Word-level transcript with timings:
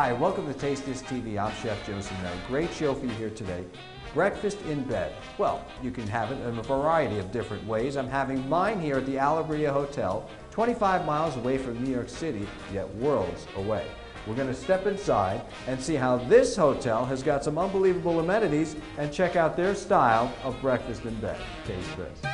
Hi, 0.00 0.14
welcome 0.14 0.46
to 0.46 0.58
Taste 0.58 0.86
This 0.86 1.02
TV. 1.02 1.38
I'm 1.38 1.54
Chef 1.56 1.86
Joseph. 1.86 2.16
Now, 2.22 2.32
great 2.48 2.72
show 2.72 2.94
for 2.94 3.04
you 3.04 3.12
here 3.12 3.28
today. 3.28 3.66
Breakfast 4.14 4.58
in 4.62 4.82
bed. 4.84 5.12
Well, 5.36 5.62
you 5.82 5.90
can 5.90 6.06
have 6.06 6.32
it 6.32 6.40
in 6.40 6.56
a 6.56 6.62
variety 6.62 7.18
of 7.18 7.30
different 7.30 7.66
ways. 7.66 7.98
I'm 7.98 8.08
having 8.08 8.48
mine 8.48 8.80
here 8.80 8.96
at 8.96 9.04
the 9.04 9.18
Allegria 9.18 9.70
Hotel, 9.70 10.26
25 10.52 11.04
miles 11.04 11.36
away 11.36 11.58
from 11.58 11.84
New 11.84 11.90
York 11.90 12.08
City, 12.08 12.48
yet 12.72 12.88
worlds 12.94 13.46
away. 13.56 13.86
We're 14.26 14.36
going 14.36 14.48
to 14.48 14.54
step 14.54 14.86
inside 14.86 15.42
and 15.66 15.78
see 15.78 15.96
how 15.96 16.16
this 16.16 16.56
hotel 16.56 17.04
has 17.04 17.22
got 17.22 17.44
some 17.44 17.58
unbelievable 17.58 18.20
amenities 18.20 18.76
and 18.96 19.12
check 19.12 19.36
out 19.36 19.54
their 19.54 19.74
style 19.74 20.32
of 20.44 20.58
breakfast 20.62 21.04
in 21.04 21.14
bed. 21.16 21.38
Taste 21.66 21.96
this. 21.98 22.29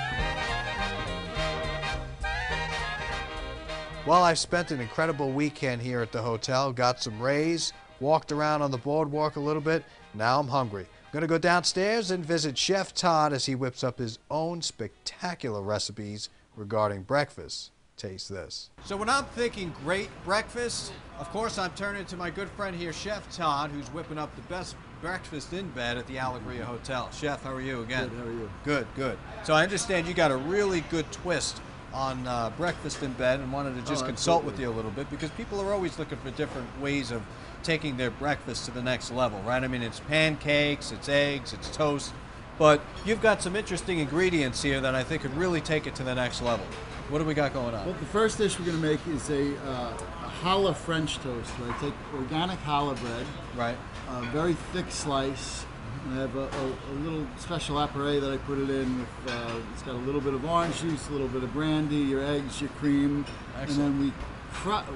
Well, 4.07 4.23
I 4.23 4.35
spent 4.35 4.71
an 4.71 4.81
incredible 4.81 5.33
weekend 5.33 5.83
here 5.83 6.01
at 6.01 6.12
the 6.12 6.23
hotel, 6.23 6.73
got 6.73 7.03
some 7.03 7.21
rays, 7.21 7.73
walked 7.99 8.31
around 8.31 8.62
on 8.62 8.71
the 8.71 8.79
boardwalk 8.79 9.35
a 9.35 9.41
little 9.41 9.61
bit. 9.61 9.83
Now 10.15 10.39
I'm 10.39 10.47
hungry. 10.47 10.85
I'm 10.85 11.12
going 11.12 11.23
to 11.23 11.27
go 11.27 11.39
downstairs 11.39 12.12
and 12.12 12.25
visit 12.25 12.57
Chef 12.57 12.95
Todd 12.95 13.33
as 13.33 13.47
he 13.47 13.57
whips 13.57 13.83
up 13.83 13.99
his 13.99 14.21
own 14.31 14.62
spectacular 14.62 15.61
recipes 15.61 16.29
regarding 16.55 17.03
breakfast. 17.03 17.73
Taste 17.97 18.29
this. 18.29 18.71
So 18.84 18.97
when 18.97 19.09
I'm 19.09 19.25
thinking 19.25 19.75
great 19.83 20.11
breakfast, 20.25 20.93
of 21.19 21.29
course 21.31 21.59
I'm 21.59 21.73
turning 21.73 22.05
to 22.05 22.17
my 22.17 22.31
good 22.31 22.51
friend 22.51 22.77
here, 22.77 22.93
Chef 22.93 23.29
Todd, 23.34 23.73
who's 23.73 23.89
whipping 23.89 24.19
up 24.19 24.37
the 24.37 24.43
best 24.43 24.77
breakfast 25.01 25.53
in 25.53 25.69
bed 25.71 25.99
at 25.99 26.07
the 26.07 26.21
Allegria 26.21 26.65
Hotel. 26.65 27.11
Chef, 27.11 27.43
how 27.43 27.53
are 27.53 27.61
you 27.61 27.83
again? 27.83 28.09
Good, 28.11 28.19
how 28.19 28.25
are 28.25 28.33
you? 28.33 28.51
Good, 28.62 28.87
good. 28.95 29.19
So 29.43 29.53
I 29.53 29.65
understand 29.65 30.07
you 30.07 30.15
got 30.15 30.31
a 30.31 30.37
really 30.37 30.83
good 30.83 31.11
twist 31.11 31.61
on 31.97 32.27
uh, 32.27 32.50
breakfast 32.58 33.02
in 33.02 33.11
bed 33.14 33.41
and 33.41 33.50
wanted 33.50 33.75
to 33.75 33.80
just 33.91 34.05
Oh, 34.05 34.06
consult 34.06 34.44
with 34.44 34.61
you 34.61 34.69
a 34.69 34.75
little 34.75 34.91
bit 34.91 35.08
because 35.11 35.30
people 35.30 35.61
are 35.62 35.72
always 35.72 35.98
looking 35.98 36.19
for 36.19 36.30
different 36.33 36.69
ways 36.80 37.11
of 37.11 37.22
taking 37.62 37.97
their 37.97 38.11
breakfast 38.11 38.66
to 38.66 38.70
the 38.70 38.83
next 38.83 39.11
level, 39.11 39.41
right? 39.41 39.64
I 39.64 39.66
mean, 39.66 39.83
it's 39.83 40.00
pancakes, 40.00 40.92
it's 40.92 41.08
eggs, 41.08 41.55
it's 41.55 41.75
toast, 41.75 42.12
but 42.58 42.83
you've 43.06 43.22
got 43.22 43.41
some 43.42 43.56
interesting 43.56 43.98
ingredients 43.98 44.62
here 44.62 44.78
that 44.83 44.94
I 44.94 45.03
think 45.03 45.22
could 45.22 45.34
really 45.36 45.62
take 45.62 45.86
it 45.86 45.94
to 45.97 46.03
the 46.05 46.14
next 46.14 46.42
level. 46.42 46.66
What 47.08 47.19
do 47.20 47.25
we 47.25 47.33
got 47.34 47.55
going 47.55 47.75
on? 47.75 47.86
Well, 47.86 47.94
the 47.98 48.05
first 48.06 48.36
dish 48.36 48.58
we're 48.58 48.66
going 48.66 48.81
to 48.81 48.86
make 48.86 49.00
is 49.08 49.31
a, 49.31 49.56
uh, 49.66 49.97
a 50.27 50.31
challah 50.42 50.77
French 50.77 51.16
toast. 51.19 51.50
I 51.66 51.81
take 51.81 51.94
organic 52.14 52.58
challah 52.64 53.00
bread, 53.00 53.27
Right. 53.56 53.77
a 54.10 54.22
very 54.27 54.53
thick 54.75 54.91
slice, 54.91 55.64
I 56.12 56.15
have 56.17 56.37
a, 56.37 56.41
a, 56.41 56.67
a 56.93 56.95
little 57.03 57.27
special 57.39 57.77
appareil 57.77 58.21
that 58.21 58.33
I 58.33 58.37
put 58.39 58.59
it 58.59 58.71
in. 58.71 58.99
With, 59.01 59.09
uh, 59.29 59.57
it's 59.72 59.83
got 59.83 59.94
a 59.94 59.99
little 59.99 60.21
bit 60.21 60.34
of 60.34 60.44
orange 60.44 60.81
juice, 60.81 61.09
a 61.09 61.12
little 61.12 61.28
bit 61.28 61.43
of 61.43 61.53
brandy, 61.53 61.97
your 61.97 62.22
eggs, 62.25 62.61
your 62.61 62.71
cream, 62.71 63.25
Excellent. 63.59 63.69
and 63.71 63.78
then 63.78 64.00
we 64.00 64.12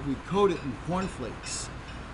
we 0.09 0.15
coat 0.26 0.50
it 0.50 0.62
in 0.62 0.72
cornflakes. 0.87 1.69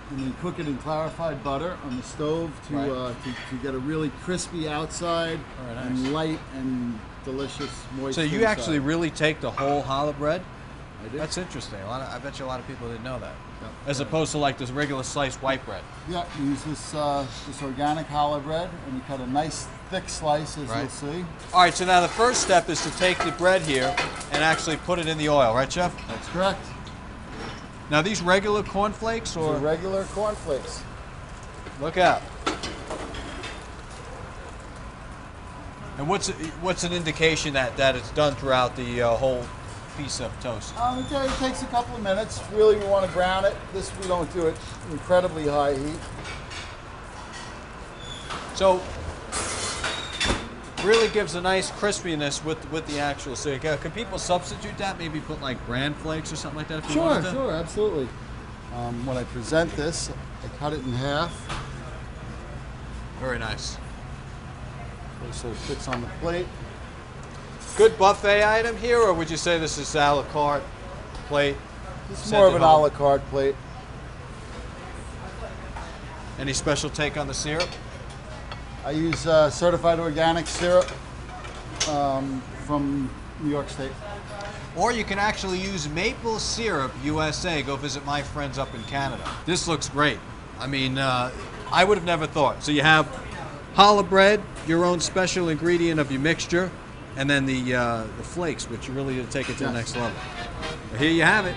And 0.09 0.19
then 0.21 0.33
cook 0.41 0.57
it 0.57 0.67
in 0.67 0.77
clarified 0.77 1.43
butter 1.43 1.77
on 1.83 1.97
the 1.97 2.03
stove 2.03 2.49
to, 2.69 2.75
Right. 2.75 2.89
uh, 2.89 3.09
to, 3.09 3.55
to 3.57 3.61
get 3.61 3.75
a 3.75 3.77
really 3.77 4.09
crispy 4.23 4.69
outside 4.69 5.37
Very 5.65 5.75
nice. 5.75 5.85
and 5.87 6.13
light 6.13 6.39
and 6.55 6.97
delicious 7.25 7.69
moist. 7.97 8.15
So 8.15 8.21
you 8.21 8.39
inside. 8.39 8.45
actually 8.51 8.79
really 8.79 9.09
take 9.11 9.41
the 9.41 9.51
whole 9.51 9.83
challah 9.83 10.17
bread? 10.17 10.41
I 11.03 11.09
did. 11.09 11.19
That's 11.19 11.37
interesting. 11.37 11.81
A 11.81 11.87
lot 11.87 12.01
of, 12.01 12.07
I 12.13 12.19
bet 12.19 12.39
you 12.39 12.45
a 12.45 12.47
lot 12.47 12.59
of 12.61 12.67
people 12.67 12.87
didn't 12.87 13.03
know 13.03 13.19
that. 13.19 13.35
Yeah. 13.61 13.67
As 13.87 13.99
opposed 13.99 14.31
to 14.33 14.37
like 14.37 14.57
this 14.57 14.69
regular 14.69 15.03
sliced 15.03 15.41
white 15.41 15.65
bread. 15.65 15.81
Yeah, 16.09 16.25
we 16.39 16.45
use 16.47 16.63
this 16.63 16.93
uh, 16.93 17.25
this 17.47 17.61
organic 17.63 18.07
challah 18.07 18.43
bread, 18.43 18.69
and 18.85 18.93
we 18.95 19.01
cut 19.07 19.19
a 19.19 19.27
nice 19.27 19.67
thick 19.89 20.07
slice, 20.09 20.57
as 20.57 20.69
Right. 20.69 20.81
you'll 20.81 20.89
see. 20.89 21.25
All 21.53 21.61
right, 21.61 21.73
so 21.73 21.85
now 21.85 22.01
the 22.01 22.07
first 22.07 22.41
step 22.41 22.69
is 22.69 22.81
to 22.83 22.91
take 22.97 23.17
the 23.19 23.31
bread 23.31 23.61
here 23.63 23.95
and 24.31 24.43
actually 24.43 24.77
put 24.77 24.99
it 24.99 25.07
in 25.07 25.17
the 25.17 25.29
oil, 25.29 25.55
right, 25.55 25.71
Chef? 25.71 25.95
That's 26.07 26.27
correct. 26.29 26.59
Now 27.89 28.01
these 28.01 28.21
regular 28.21 28.63
cornflakes 28.63 29.31
These 29.33 29.37
or 29.43 29.55
are 29.55 29.59
regular 29.59 30.03
cornflakes. 30.13 30.83
look 31.81 31.97
out. 31.97 32.21
And 35.97 36.07
what's 36.07 36.29
what's 36.61 36.83
an 36.83 36.93
indication 36.93 37.53
that 37.53 37.75
that 37.77 37.95
it's 37.95 38.11
done 38.11 38.35
throughout 38.35 38.75
the 38.75 39.01
uh, 39.01 39.15
whole 39.15 39.43
piece 39.97 40.19
of 40.21 40.31
toast? 40.41 40.77
Um, 40.79 40.99
it 40.99 41.11
it 41.11 41.31
takes 41.39 41.63
a 41.63 41.65
couple 41.67 41.95
of 41.95 42.03
minutes. 42.03 42.41
Really, 42.53 42.77
we 42.77 42.85
want 42.85 43.05
to 43.05 43.11
brown 43.11 43.45
it. 43.45 43.55
This 43.73 43.91
we 43.99 44.07
don't 44.07 44.31
do 44.33 44.47
it 44.47 44.55
incredibly 44.91 45.47
high 45.47 45.73
heat. 45.75 45.99
So 48.55 48.81
really 50.83 51.09
gives 51.09 51.35
a 51.35 51.41
nice 51.41 51.71
crispiness 51.71 52.43
with 52.43 52.71
with 52.71 52.85
the 52.87 52.99
actual. 52.99 53.35
So 53.35 53.57
can 53.59 53.77
can 53.79 53.91
people 53.91 54.17
substitute 54.19 54.77
that? 54.77 54.97
Maybe 54.97 55.19
put 55.19 55.41
like 55.41 55.63
bran 55.65 55.93
flakes 55.95 56.31
or 56.31 56.35
something 56.35 56.57
like 56.57 56.67
that. 56.69 56.79
If 56.79 56.85
you 56.87 56.93
Sure, 56.93 57.03
wanted 57.05 57.23
to? 57.25 57.31
sure, 57.31 57.51
absolutely. 57.51 58.07
Um, 58.75 59.05
when 59.05 59.17
I 59.17 59.23
present 59.25 59.71
this, 59.75 60.11
I 60.43 60.57
cut 60.59 60.73
it 60.73 60.79
in 60.85 60.91
half 60.93 61.31
Very 63.19 63.39
nice. 63.39 63.77
so 65.31 65.47
it 65.49 65.55
fits 65.55 65.87
on 65.87 66.01
the 66.01 66.07
plate. 66.21 66.45
Good 67.77 67.95
buffet 67.99 68.43
item 68.43 68.75
here, 68.77 68.99
or 68.99 69.13
would 69.13 69.29
you 69.29 69.37
say 69.37 69.59
this 69.59 69.77
is 69.77 69.93
a 69.93 70.11
la 70.11 70.23
carte 70.23 70.63
plate? 71.27 71.55
This 72.09 72.25
is 72.25 72.31
more 72.31 72.47
of 72.47 72.55
an 72.55 72.63
a 72.63 72.77
la 72.77 72.89
carte 72.89 73.23
plate. 73.29 73.55
Any 76.39 76.53
special 76.53 76.89
take 76.89 77.17
on 77.17 77.27
the 77.27 77.35
syrup? 77.35 77.69
I 78.83 78.91
use 78.91 79.27
uh, 79.27 79.51
certified 79.51 79.99
organic 79.99 80.47
syrup 80.47 80.89
um, 81.87 82.41
from 82.65 83.11
New 83.41 83.51
York 83.51 83.69
State. 83.69 83.91
Or 84.75 84.91
you 84.91 85.03
can 85.03 85.19
actually 85.19 85.59
use 85.59 85.87
maple 85.87 86.39
syrup 86.39 86.91
USA. 87.03 87.61
Go 87.61 87.75
visit 87.75 88.03
my 88.07 88.23
friends 88.23 88.57
up 88.57 88.73
in 88.73 88.81
Canada. 88.85 89.23
This 89.45 89.67
looks 89.67 89.87
great. 89.87 90.17
I 90.59 90.65
mean, 90.65 90.97
uh, 90.97 91.29
I 91.71 91.83
would 91.83 91.99
have 91.99 92.07
never 92.07 92.25
thought. 92.25 92.63
So 92.63 92.71
you 92.71 92.81
have 92.81 93.05
challah 93.75 94.09
bread, 94.09 94.41
your 94.65 94.83
own 94.83 94.99
special 94.99 95.49
ingredient 95.49 95.99
of 95.99 96.11
your 96.11 96.21
mixture, 96.21 96.71
and 97.17 97.29
then 97.29 97.45
the 97.45 97.75
uh, 97.75 98.03
the 98.17 98.23
flakes, 98.23 98.69
which 98.69 98.87
really 98.89 99.15
to 99.15 99.25
take 99.25 99.49
it 99.49 99.57
to 99.57 99.65
the 99.65 99.73
next 99.73 99.95
level. 99.95 100.17
Well, 100.91 100.99
here 100.99 101.11
you 101.11 101.23
have 101.23 101.45
it. 101.45 101.55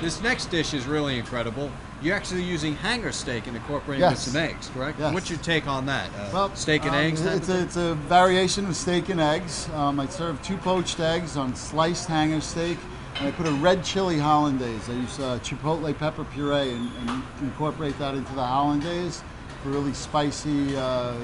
This 0.00 0.20
next 0.22 0.46
dish 0.46 0.74
is 0.74 0.86
really 0.86 1.18
incredible. 1.18 1.70
You're 2.02 2.16
actually 2.16 2.42
using 2.42 2.74
hanger 2.74 3.12
steak 3.12 3.46
and 3.46 3.56
incorporating 3.56 4.08
with 4.08 4.18
some 4.18 4.40
eggs, 4.42 4.68
correct? 4.74 4.98
Yes. 4.98 5.14
What's 5.14 5.30
your 5.30 5.38
take 5.38 5.68
on 5.68 5.86
that? 5.86 6.08
Uh, 6.10 6.30
Well, 6.32 6.56
steak 6.56 6.82
and 6.82 6.90
um, 6.90 6.96
eggs? 6.96 7.24
It's 7.24 7.48
a, 7.48 7.62
it's 7.62 7.76
a 7.76 7.94
variation 7.94 8.66
of 8.66 8.74
steak 8.74 9.08
and 9.10 9.20
eggs. 9.20 9.68
Um, 9.74 10.00
I 10.00 10.06
serve 10.06 10.42
two 10.42 10.56
poached 10.56 10.98
eggs 10.98 11.36
on 11.36 11.54
sliced 11.54 12.08
hanger 12.08 12.40
steak, 12.40 12.78
and 13.20 13.28
I 13.28 13.30
put 13.30 13.46
a 13.46 13.52
red 13.52 13.84
chili 13.84 14.18
hollandaise. 14.18 14.88
I 14.88 14.94
use 14.94 15.20
uh, 15.20 15.38
chipotle 15.44 15.96
pepper 15.96 16.24
puree 16.24 16.72
and, 16.72 16.90
and 17.08 17.22
incorporate 17.40 17.96
that 18.00 18.16
into 18.16 18.34
the 18.34 18.44
hollandaise 18.44 19.22
for 19.62 19.68
really 19.68 19.94
spicy, 19.94 20.76
uh, 20.76 21.14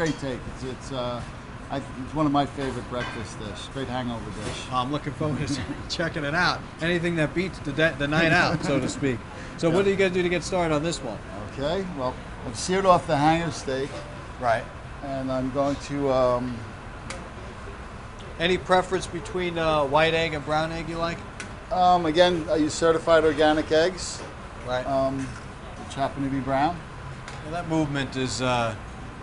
great 0.00 0.18
take. 0.18 0.40
It's 0.54 0.64
it's, 0.64 0.92
uh, 0.92 1.20
I, 1.70 1.76
it's 1.76 2.14
one 2.14 2.24
of 2.24 2.32
my 2.32 2.46
favorite 2.46 2.88
breakfast 2.88 3.38
dish. 3.38 3.66
Great 3.74 3.86
hangover 3.86 4.24
dish. 4.46 4.62
I'm 4.72 4.90
looking 4.90 5.12
forward 5.12 5.46
to 5.46 5.60
checking 5.90 6.24
it 6.24 6.34
out. 6.34 6.58
Anything 6.80 7.16
that 7.16 7.34
beats 7.34 7.58
the, 7.58 7.72
de- 7.72 7.94
the 7.98 8.08
night 8.08 8.32
out, 8.32 8.64
so 8.64 8.80
to 8.80 8.88
speak. 8.88 9.18
So, 9.58 9.68
what 9.68 9.84
do 9.84 9.90
you 9.90 9.96
got 9.96 10.08
to 10.08 10.14
do 10.14 10.22
to 10.22 10.28
get 10.30 10.42
started 10.42 10.74
on 10.74 10.82
this 10.82 11.00
one? 11.02 11.18
Okay, 11.52 11.84
well, 11.98 12.14
I've 12.46 12.56
seared 12.56 12.86
off 12.86 13.06
the 13.06 13.14
hanger 13.18 13.50
steak, 13.50 13.90
Right. 14.40 14.64
and 15.04 15.30
I'm 15.30 15.50
going 15.50 15.76
to. 15.76 16.10
Um, 16.10 16.56
Any 18.38 18.56
preference 18.56 19.06
between 19.06 19.58
uh, 19.58 19.84
white 19.84 20.14
egg 20.14 20.32
and 20.32 20.42
brown 20.46 20.72
egg 20.72 20.88
you 20.88 20.96
like? 20.96 21.18
um, 21.70 22.06
again, 22.06 22.46
I 22.50 22.56
use 22.56 22.72
certified 22.72 23.22
organic 23.24 23.70
eggs, 23.70 24.22
Right. 24.66 24.86
um, 24.86 25.18
which 25.84 25.94
happen 25.94 26.24
to 26.24 26.30
be 26.30 26.40
brown. 26.40 26.80
well, 27.44 27.52
that 27.52 27.68
movement 27.68 28.16
is 28.16 28.40
uh, 28.40 28.74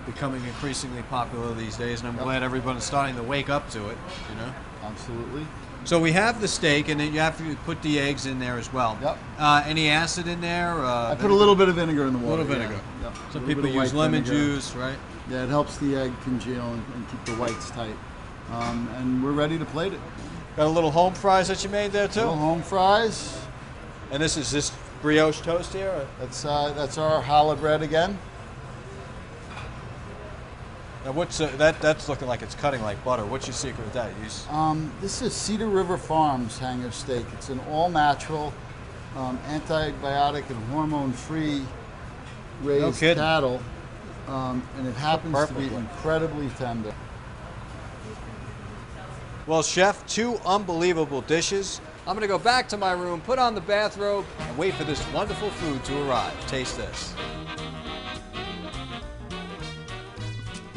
becoming 0.08 0.44
increasingly 0.46 1.04
popular 1.04 1.54
these 1.54 1.76
days, 1.78 2.00
and 2.00 2.10
I'm 2.10 2.16
Yep. 2.16 2.24
glad 2.24 2.42
everyone's 2.44 2.84
starting 2.84 3.16
to 3.18 3.24
wake 3.24 3.50
up 3.50 3.70
to 3.72 3.90
it. 3.90 3.98
You 4.30 4.36
know. 4.42 4.52
Absolutely. 4.84 5.46
So 5.84 6.00
we 6.00 6.12
have 6.14 6.42
the 6.42 6.48
steak, 6.48 6.90
and 6.90 7.00
then 7.00 7.14
you 7.14 7.20
have 7.20 7.38
to 7.38 7.56
put 7.66 7.82
the 7.82 8.00
eggs 8.00 8.26
in 8.26 8.40
there 8.40 8.58
as 8.58 8.74
well. 8.74 8.98
Yep. 9.02 9.18
Uh, 9.38 9.64
any 9.66 9.90
acid 9.90 10.28
in 10.28 10.42
there? 10.42 10.84
Uh, 10.84 11.12
I 11.12 11.16
put 11.16 11.30
a 11.32 11.36
little 11.36 11.56
bit 11.56 11.70
of 11.70 11.76
vinegar 11.76 12.06
in 12.08 12.14
the 12.14 12.20
A 12.20 12.22
water. 12.24 12.44
little 12.44 12.58
yeah. 12.62 12.68
vinegar. 12.68 12.84
Yep. 13.04 13.14
Some 13.32 13.46
people 13.46 13.68
use 13.68 13.94
lemon 13.94 14.24
vinegar. 14.24 14.56
juice, 14.56 14.74
right? 14.76 14.98
Yeah, 15.30 15.44
it 15.44 15.50
helps 15.50 15.78
the 15.78 15.96
egg 15.96 16.14
congeal 16.24 16.66
and, 16.66 16.84
and 16.96 17.10
keep 17.10 17.24
the 17.26 17.34
whites 17.42 17.70
tight. 17.72 17.96
Um, 18.52 18.90
and 18.98 19.24
we're 19.24 19.32
ready 19.34 19.58
to 19.60 19.66
plate 19.66 19.94
it. 19.94 20.00
Got 20.56 20.68
a 20.68 20.70
little 20.70 20.92
home 20.92 21.14
fries 21.14 21.50
that 21.50 21.64
you 21.64 21.70
made 21.70 21.92
there 21.92 22.08
too. 22.08 22.22
Little 22.22 22.36
home 22.38 22.64
fries. 22.64 23.38
And 24.12 24.24
this 24.24 24.38
is 24.38 24.50
this 24.52 24.72
brioche 25.02 25.42
toast 25.42 25.74
here. 25.74 26.08
That's 26.20 26.46
uh, 26.46 26.74
that's 26.76 26.98
our 26.98 27.22
challah 27.22 27.60
bread 27.60 27.82
again. 27.82 28.18
Now 31.08 31.14
what's 31.14 31.40
uh, 31.40 31.48
that? 31.56 31.80
That's 31.80 32.10
looking 32.10 32.28
like 32.28 32.42
it's 32.42 32.54
cutting 32.54 32.82
like 32.82 33.02
butter. 33.06 33.26
What's 33.26 33.48
your 33.48 33.54
secret 33.54 33.82
with 33.82 33.94
that? 33.94 34.12
You 34.22 34.54
Um, 34.54 34.92
this 35.00 35.22
is 35.22 35.32
Cedar 35.32 35.70
River 35.70 35.98
Farms 35.98 36.60
hanger 36.60 36.92
steak. 36.92 37.26
It's 37.32 37.48
an 37.48 37.62
all-natural, 37.70 38.54
um, 39.16 39.40
antibiotic 39.48 40.50
and 40.50 40.62
hormone-free 40.70 41.64
raised 42.62 43.00
kidding. 43.00 43.24
cattle, 43.24 43.62
um, 44.28 44.62
and 44.78 44.86
it 44.86 44.96
happens 44.96 45.48
to 45.48 45.54
be 45.54 45.74
incredibly 45.74 46.50
tender. 46.58 46.94
Well, 49.46 49.64
chef, 49.64 50.06
two 50.08 50.42
unbelievable 50.46 51.22
dishes. 51.22 51.80
I'm 52.06 52.18
going 52.18 52.22
to 52.24 52.28
go 52.28 52.38
back 52.38 52.68
to 52.68 52.78
my 52.78 52.92
room, 52.92 53.22
put 53.22 53.40
on 53.40 53.56
the 53.56 53.62
bathrobe, 53.62 54.26
and 54.40 54.58
wait 54.58 54.74
for 54.74 54.84
this 54.84 55.02
wonderful 55.14 55.52
food 55.52 55.82
to 55.86 56.06
arrive. 56.06 56.34
Taste 56.48 56.76
this. 56.76 57.14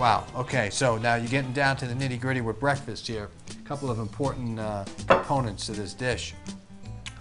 Wow, 0.01 0.25
okay, 0.35 0.71
so 0.71 0.97
now 0.97 1.17
you're 1.17 1.29
getting 1.29 1.53
down 1.53 1.77
to 1.77 1.87
the 1.87 1.93
nitty 1.93 2.19
gritty 2.19 2.41
with 2.41 2.59
breakfast 2.59 3.07
here. 3.07 3.29
A 3.51 3.69
couple 3.69 3.91
of 3.91 3.99
important 3.99 4.59
uh, 4.59 4.87
components 5.07 5.67
to 5.67 5.73
this 5.73 5.93
dish. 5.93 6.33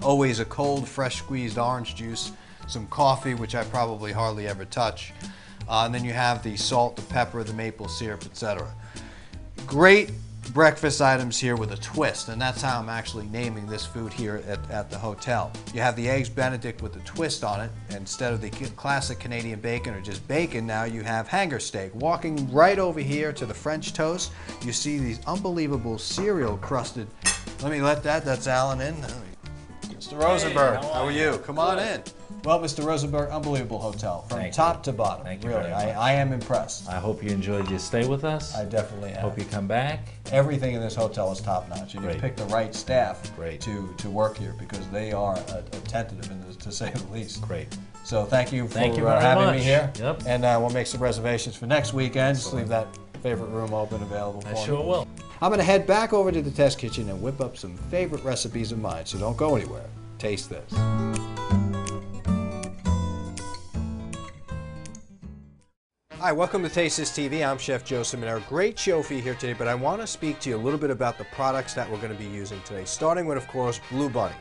Always 0.01 0.39
a 0.39 0.45
cold, 0.45 0.87
fresh 0.87 1.17
squeezed 1.17 1.57
orange 1.57 1.93
juice, 1.95 2.31
some 2.69 2.87
coffee, 2.87 3.33
which 3.33 3.53
I 3.53 3.65
probably 3.65 4.13
hardly 4.13 4.47
ever 4.47 4.63
touch, 4.63 5.11
uh, 5.67 5.83
and 5.83 5.93
then 5.93 6.05
you 6.05 6.13
have 6.13 6.41
the 6.41 6.55
salt, 6.55 6.95
the 6.95 7.01
pepper, 7.01 7.43
the 7.43 7.51
maple 7.51 7.89
syrup, 7.89 8.23
etc. 8.23 8.73
Great 9.67 10.11
breakfast 10.49 11.01
items 11.01 11.39
here 11.39 11.55
with 11.55 11.71
a 11.71 11.77
twist, 11.77 12.29
and 12.29 12.41
that's 12.41 12.61
how 12.61 12.79
I'm 12.79 12.89
actually 12.89 13.27
naming 13.27 13.67
this 13.67 13.85
food 13.85 14.11
here 14.11 14.43
at, 14.47 14.71
at 14.71 14.89
the 14.89 14.97
hotel. 14.97 15.51
You 15.73 15.81
have 15.81 15.95
the 15.95 16.09
eggs 16.09 16.29
benedict 16.29 16.81
with 16.81 16.95
a 16.95 16.99
twist 16.99 17.43
on 17.43 17.61
it. 17.61 17.71
Instead 17.91 18.33
of 18.33 18.41
the 18.41 18.49
classic 18.49 19.19
Canadian 19.19 19.59
bacon 19.59 19.93
or 19.93 20.01
just 20.01 20.27
bacon, 20.27 20.65
now 20.65 20.83
you 20.83 21.01
have 21.03 21.27
hanger 21.27 21.59
steak. 21.59 21.93
Walking 21.95 22.51
right 22.51 22.79
over 22.79 22.99
here 22.99 23.31
to 23.33 23.45
the 23.45 23.53
French 23.53 23.93
toast, 23.93 24.31
you 24.63 24.73
see 24.73 24.97
these 24.97 25.19
unbelievable 25.25 25.97
cereal 25.97 26.57
crusted. 26.57 27.07
Let 27.61 27.71
me 27.71 27.81
let 27.81 28.03
that, 28.03 28.25
that's 28.25 28.47
Alan 28.47 28.81
in. 28.81 28.95
Mr. 29.83 30.19
Rosenberg, 30.19 30.77
how 30.77 30.93
how 30.93 31.01
are 31.01 31.05
are 31.05 31.11
you? 31.11 31.37
Come 31.39 31.59
on 31.59 31.79
in. 31.79 32.01
Well, 32.43 32.59
Mr. 32.59 32.85
Rosenberg, 32.85 33.29
unbelievable 33.29 33.79
hotel 33.79 34.21
from 34.29 34.39
Thank 34.39 34.53
top 34.53 34.77
you. 34.77 34.91
to 34.91 34.97
bottom. 34.97 35.25
Thank 35.25 35.43
you 35.43 35.49
really, 35.49 35.63
very 35.63 35.73
I, 35.73 35.85
much. 35.87 35.95
I 35.95 36.13
am 36.13 36.31
impressed. 36.31 36.87
I 36.89 36.97
hope 36.99 37.21
you 37.23 37.29
enjoyed 37.29 37.69
your 37.69 37.79
stay 37.79 38.07
with 38.07 38.23
us. 38.23 38.55
I 38.55 38.65
definitely 38.65 39.11
am. 39.11 39.21
hope 39.21 39.37
you 39.37 39.45
come 39.45 39.67
back. 39.67 40.07
Everything 40.31 40.73
in 40.73 40.81
this 40.81 40.95
hotel 40.95 41.31
is 41.31 41.41
top 41.41 41.67
notch, 41.69 41.95
and 41.95 42.03
you 42.03 42.09
Great. 42.09 42.19
pick 42.19 42.35
the 42.37 42.45
right 42.45 42.73
staff 42.73 43.35
Great. 43.35 43.59
to 43.61 43.93
to 43.97 44.09
work 44.09 44.37
here 44.37 44.55
because 44.57 44.87
they 44.89 45.11
are 45.11 45.35
uh, 45.35 45.61
attentive, 45.73 46.29
in 46.31 46.39
to 46.55 46.71
say 46.71 46.91
the 46.91 47.13
least. 47.13 47.41
Great. 47.41 47.67
So 48.03 48.25
thank 48.25 48.51
you 48.51 48.67
for 48.67 48.73
Thank 48.73 48.97
you 48.97 49.07
uh, 49.07 49.19
having 49.19 49.55
me 49.57 49.61
here. 49.61 49.91
Yep. 49.99 50.23
And 50.25 50.45
uh, 50.45 50.57
we'll 50.59 50.71
make 50.71 50.87
some 50.87 51.01
reservations 51.01 51.55
for 51.55 51.67
next 51.67 51.93
weekend. 51.93 52.37
Just 52.37 52.53
leave 52.53 52.69
that 52.69 52.87
favorite 53.21 53.49
room 53.49 53.73
open, 53.73 54.01
available 54.01 54.41
I 54.45 54.51
for 54.51 54.65
sure 54.65 54.79
me. 54.79 54.85
will. 54.85 55.07
I'm 55.41 55.49
going 55.49 55.59
to 55.59 55.65
head 55.65 55.85
back 55.85 56.13
over 56.13 56.31
to 56.31 56.41
the 56.41 56.51
test 56.51 56.79
kitchen 56.79 57.09
and 57.09 57.21
whip 57.21 57.39
up 57.41 57.57
some 57.57 57.75
favorite 57.89 58.23
recipes 58.23 58.71
of 58.71 58.79
mine. 58.79 59.05
So 59.05 59.17
don't 59.19 59.37
go 59.37 59.55
anywhere. 59.55 59.85
Taste 60.17 60.49
this. 60.49 61.78
Hi, 66.21 66.33
welcome 66.33 66.63
to 66.63 66.69
Taste 66.69 66.97
This 66.97 67.11
TV. 67.11 67.49
I'm 67.49 67.57
Chef 67.57 67.85
Joe 67.85 68.01
Seminara. 68.01 68.45
Great 68.49 68.77
show 68.77 69.01
for 69.01 69.13
you 69.13 69.21
here 69.21 69.35
today, 69.35 69.53
but 69.53 69.69
I 69.69 69.73
want 69.73 70.01
to 70.01 70.07
speak 70.07 70.41
to 70.41 70.49
you 70.49 70.57
a 70.57 70.59
little 70.59 70.77
bit 70.77 70.89
about 70.89 71.17
the 71.17 71.23
products 71.23 71.73
that 71.75 71.89
we're 71.89 72.01
going 72.01 72.11
to 72.11 72.19
be 72.19 72.27
using 72.27 72.61
today, 72.63 72.83
starting 72.83 73.25
with, 73.25 73.37
of 73.37 73.47
course, 73.47 73.79
Blue 73.89 74.09
Bunny. 74.09 74.35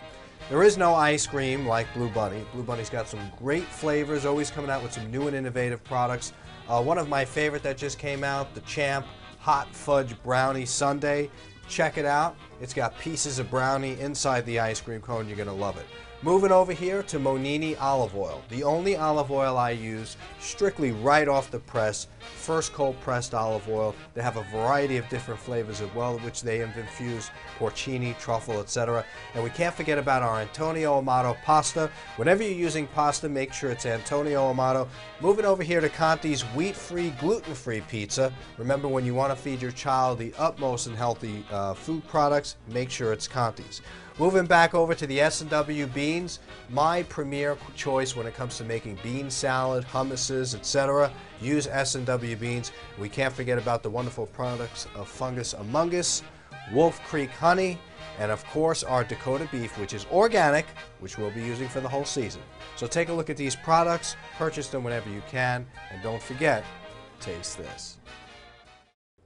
There 0.51 0.65
is 0.65 0.77
no 0.77 0.93
ice 0.93 1.25
cream 1.25 1.69
like 1.69 1.87
Blue 1.95 2.11
Bunny. 2.11 2.45
Blue 2.53 2.65
Bunny's 2.65 2.91
got 2.91 3.07
some 3.07 3.21
great 3.39 3.63
flavors, 3.63 4.27
always 4.27 4.51
coming 4.51 4.73
out 4.73 4.83
with 4.83 4.93
some 4.93 5.09
new 5.13 5.29
and 5.29 5.37
innovative 5.37 5.85
products. 5.85 6.33
Uh, 6.69 6.83
one 6.83 6.99
of 6.99 7.09
my 7.09 7.25
favorite 7.25 7.63
that 7.63 7.79
just 7.79 7.97
came 7.97 8.25
out, 8.25 8.53
the 8.57 8.61
Champ 8.63 9.07
Hot 9.39 9.73
Fudge 9.73 10.21
Brownie 10.25 10.67
Sundae. 10.67 11.31
Check 11.69 11.97
it 11.97 12.05
out. 12.05 12.35
It's 12.61 12.75
got 12.75 12.99
pieces 12.99 13.39
of 13.39 13.53
brownie 13.53 14.01
inside 14.01 14.45
the 14.47 14.59
ice 14.59 14.81
cream 14.81 15.01
cone. 15.01 15.29
You're 15.29 15.37
going 15.37 15.49
to 15.49 15.55
love 15.55 15.77
it. 15.77 15.87
Moving 16.23 16.50
over 16.50 16.73
here 16.73 17.05
to 17.05 17.20
Monini 17.20 17.81
olive 17.81 18.17
oil. 18.17 18.43
The 18.49 18.65
only 18.65 18.97
olive 18.97 19.31
oil 19.31 19.56
I 19.56 19.70
use, 19.70 20.17
strictly 20.41 20.91
right 20.91 21.29
off 21.29 21.49
the 21.49 21.61
press, 21.61 22.09
first 22.19 22.73
cold 22.73 23.00
pressed 23.00 23.35
olive 23.35 23.69
oil. 23.69 23.94
They 24.15 24.23
have 24.23 24.37
a 24.37 24.43
variety 24.50 24.97
of 24.97 25.09
different 25.09 25.38
flavors 25.38 25.81
as 25.81 25.94
well, 25.94 26.19
which 26.19 26.43
they 26.43 26.59
have 26.59 26.76
infused 26.76 27.31
porcini, 27.56 28.19
truffle, 28.19 28.59
etc. 28.59 29.05
And 29.35 29.44
we 29.44 29.50
can't 29.50 29.73
forget 29.73 29.97
about 29.97 30.23
our 30.23 30.41
Antonio 30.41 30.99
Amato 30.99 31.37
pasta. 31.44 31.88
Whenever 32.17 32.43
you're 32.43 32.53
using 32.53 32.88
pasta, 32.88 33.29
make 33.29 33.53
sure 33.53 33.70
it's 33.70 33.87
Antonio 33.87 34.50
Amato. 34.50 34.88
Moving 35.20 35.44
over 35.44 35.62
here 35.62 35.81
to 35.81 35.88
Conte's 35.88 36.43
wheat-free, 36.43 37.11
gluten-free 37.20 37.82
pizza. 37.82 38.32
Remember, 38.56 38.88
when 38.88 39.06
you 39.06 39.15
want 39.15 39.32
to 39.32 39.37
feed 39.37 39.62
your 39.62 39.70
child 39.70 40.19
the 40.19 40.35
utmost 40.37 40.88
in 40.88 40.97
healthy 40.97 41.44
uh, 41.53 41.75
food 41.75 42.05
products, 42.09 42.56
make 42.67 42.91
sure 42.91 43.12
it's 43.12 43.29
Conte's. 43.29 43.82
Moving 44.19 44.47
back 44.47 44.75
over 44.75 44.97
to 44.97 45.06
the 45.06 45.20
S&W 45.20 45.87
beans, 45.87 46.41
my 46.70 47.05
premier 47.05 47.56
choice 47.76 48.17
when 48.17 48.26
it 48.26 48.35
comes 48.35 48.59
to 48.59 48.65
making 48.65 48.99
bean 49.00 49.31
salad, 49.31 49.87
hummuses, 49.87 50.56
etc. 50.56 51.12
Use 51.41 51.69
S&W 51.69 52.35
beans. 52.35 52.73
We 52.99 53.09
can't 53.09 53.32
forget 53.32 53.59
about 53.59 53.85
the 53.85 53.91
wonderful 53.91 54.26
products 54.26 54.88
of 54.97 55.06
Fungus 55.06 55.53
Among 55.53 55.94
Us, 55.94 56.25
Wolf 56.73 57.00
Creek 57.05 57.31
Honey, 57.31 57.79
and 58.19 58.32
of 58.32 58.44
course 58.47 58.82
our 58.82 59.05
Dakota 59.05 59.49
beef, 59.53 59.79
which 59.79 59.94
is 59.94 60.05
organic, 60.11 60.67
which 60.99 61.17
we'll 61.17 61.31
be 61.31 61.43
using 61.43 61.69
for 61.69 61.79
the 61.79 61.88
whole 61.88 62.05
season. 62.05 62.43
So 62.75 62.88
take 62.88 63.11
a 63.11 63.12
look 63.12 63.31
at 63.31 63.37
these 63.37 63.55
products, 63.55 64.17
purchase 64.37 64.67
them 64.67 64.82
whenever 64.82 65.09
you 65.11 65.23
can, 65.31 65.65
and 65.93 66.03
don't 66.03 66.20
forget, 66.20 66.65
taste 67.20 67.56
this. 67.56 67.98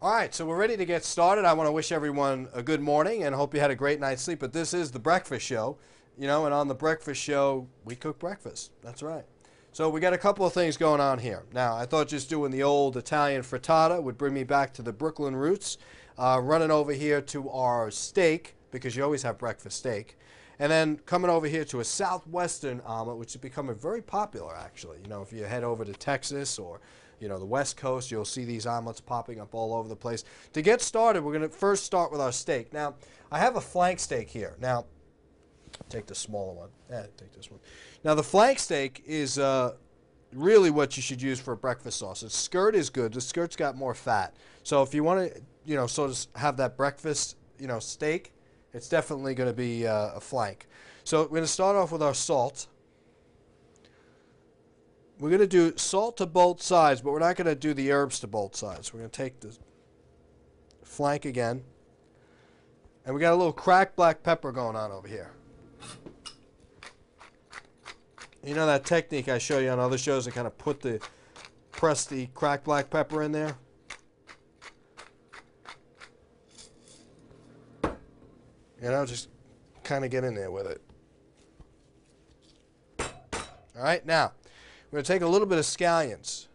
All 0.02 0.10
right, 0.10 0.34
so 0.34 0.44
we're 0.44 0.56
ready 0.56 0.76
to 0.76 0.84
get 0.84 1.04
started. 1.04 1.44
I 1.44 1.52
want 1.52 1.68
to 1.68 1.72
wish 1.72 1.92
everyone 1.92 2.48
a 2.52 2.60
good 2.60 2.80
morning 2.80 3.22
and 3.22 3.32
hope 3.32 3.54
you 3.54 3.60
had 3.60 3.70
a 3.70 3.76
great 3.76 4.00
night's 4.00 4.20
sleep. 4.20 4.40
But 4.40 4.52
this 4.52 4.74
is 4.74 4.90
the 4.90 4.98
breakfast 4.98 5.46
show, 5.46 5.78
you 6.18 6.26
know, 6.26 6.44
and 6.44 6.52
on 6.52 6.66
the 6.66 6.74
breakfast 6.74 7.22
show, 7.22 7.68
we 7.84 7.94
cook 7.94 8.18
breakfast. 8.18 8.72
That's 8.82 9.00
right. 9.00 9.24
So 9.70 9.88
we 9.88 10.00
got 10.00 10.12
a 10.12 10.18
couple 10.18 10.44
of 10.44 10.52
things 10.52 10.76
going 10.76 11.00
on 11.00 11.20
here. 11.20 11.44
Now, 11.52 11.76
I 11.76 11.86
thought 11.86 12.08
just 12.08 12.28
doing 12.28 12.50
the 12.50 12.64
old 12.64 12.96
Italian 12.96 13.42
frittata 13.42 14.02
would 14.02 14.18
bring 14.18 14.34
me 14.34 14.42
back 14.42 14.74
to 14.74 14.82
the 14.82 14.92
Brooklyn 14.92 15.36
roots. 15.36 15.78
Uh, 16.18 16.40
running 16.42 16.72
over 16.72 16.92
here 16.92 17.20
to 17.20 17.48
our 17.50 17.88
steak, 17.92 18.56
because 18.72 18.96
you 18.96 19.04
always 19.04 19.22
have 19.22 19.38
breakfast 19.38 19.78
steak. 19.78 20.18
And 20.58 20.72
then 20.72 20.96
coming 21.06 21.30
over 21.30 21.46
here 21.46 21.64
to 21.66 21.78
a 21.78 21.84
southwestern 21.84 22.80
omelet, 22.84 23.18
which 23.18 23.36
is 23.36 23.40
becoming 23.40 23.76
very 23.76 24.02
popular 24.02 24.56
actually. 24.56 24.98
You 25.04 25.08
know, 25.08 25.22
if 25.22 25.32
you 25.32 25.44
head 25.44 25.62
over 25.62 25.84
to 25.84 25.92
Texas 25.92 26.58
or 26.58 26.80
you 27.20 27.28
know 27.28 27.38
the 27.38 27.44
West 27.44 27.76
Coast, 27.76 28.10
you'll 28.10 28.24
see 28.24 28.44
these 28.44 28.66
omelets 28.66 29.00
popping 29.00 29.40
up 29.40 29.54
all 29.54 29.74
over 29.74 29.88
the 29.88 29.96
place. 29.96 30.24
To 30.52 30.62
get 30.62 30.80
started, 30.80 31.22
we're 31.22 31.32
going 31.32 31.48
to 31.48 31.54
first 31.54 31.84
start 31.84 32.10
with 32.10 32.20
our 32.20 32.32
steak. 32.32 32.72
Now, 32.72 32.94
I 33.30 33.38
have 33.38 33.56
a 33.56 33.60
flank 33.60 34.00
steak 34.00 34.28
here. 34.28 34.56
Now, 34.60 34.86
take 35.88 36.06
the 36.06 36.14
smaller 36.14 36.54
one. 36.54 36.68
Yeah, 36.90 37.06
take 37.16 37.32
this 37.32 37.50
one. 37.50 37.60
Now, 38.04 38.14
the 38.14 38.22
flank 38.22 38.58
steak 38.58 39.02
is 39.06 39.38
uh, 39.38 39.74
really 40.32 40.70
what 40.70 40.96
you 40.96 41.02
should 41.02 41.22
use 41.22 41.40
for 41.40 41.52
a 41.52 41.56
breakfast 41.56 41.98
sauce. 41.98 42.20
The 42.20 42.30
skirt 42.30 42.74
is 42.74 42.90
good. 42.90 43.12
The 43.12 43.20
skirt's 43.20 43.56
got 43.56 43.76
more 43.76 43.94
fat. 43.94 44.34
So 44.62 44.82
if 44.82 44.94
you 44.94 45.04
want 45.04 45.32
to, 45.32 45.40
you 45.64 45.76
know, 45.76 45.86
sort 45.86 46.10
of 46.10 46.40
have 46.40 46.56
that 46.56 46.76
breakfast, 46.76 47.36
you 47.58 47.66
know, 47.66 47.78
steak, 47.78 48.32
it's 48.72 48.88
definitely 48.88 49.34
going 49.34 49.48
to 49.48 49.56
be 49.56 49.86
uh, 49.86 50.12
a 50.14 50.20
flank. 50.20 50.66
So 51.04 51.22
we're 51.22 51.28
going 51.28 51.42
to 51.42 51.48
start 51.48 51.76
off 51.76 51.92
with 51.92 52.02
our 52.02 52.14
salt. 52.14 52.66
We're 55.18 55.30
going 55.30 55.40
to 55.40 55.46
do 55.46 55.76
salt 55.76 56.16
to 56.16 56.26
both 56.26 56.60
sides, 56.60 57.00
but 57.00 57.12
we're 57.12 57.20
not 57.20 57.36
going 57.36 57.46
to 57.46 57.54
do 57.54 57.74
the 57.74 57.92
herbs 57.92 58.18
to 58.20 58.26
both 58.26 58.56
sides. 58.56 58.92
We're 58.92 59.00
going 59.00 59.10
to 59.10 59.16
take 59.16 59.40
the 59.40 59.56
flank 60.82 61.24
again. 61.24 61.62
And 63.04 63.14
we 63.14 63.20
got 63.20 63.32
a 63.32 63.36
little 63.36 63.52
cracked 63.52 63.96
black 63.96 64.22
pepper 64.22 64.52
going 64.52 64.76
on 64.76 64.90
over 64.90 65.06
here. 65.06 65.32
You 68.44 68.54
know 68.56 68.66
that 68.66 68.84
technique 68.84 69.28
I 69.28 69.38
show 69.38 69.60
you 69.60 69.70
on 69.70 69.78
other 69.78 69.98
shows 69.98 70.24
to 70.24 70.32
kind 70.32 70.48
of 70.48 70.58
put 70.58 70.80
the, 70.80 71.00
press 71.70 72.04
the 72.04 72.26
cracked 72.34 72.64
black 72.64 72.90
pepper 72.90 73.22
in 73.22 73.30
there? 73.30 73.56
You 77.84 78.88
know, 78.90 79.06
just 79.06 79.28
kind 79.84 80.04
of 80.04 80.10
get 80.10 80.24
in 80.24 80.34
there 80.34 80.50
with 80.50 80.66
it. 80.66 80.80
All 83.76 83.82
right, 83.84 84.04
now 84.04 84.32
we're 84.92 84.98
going 84.98 85.04
to 85.04 85.12
take 85.14 85.22
a 85.22 85.26
little 85.26 85.46
bit 85.46 85.58
of 85.58 85.64
scallions. 85.64 86.48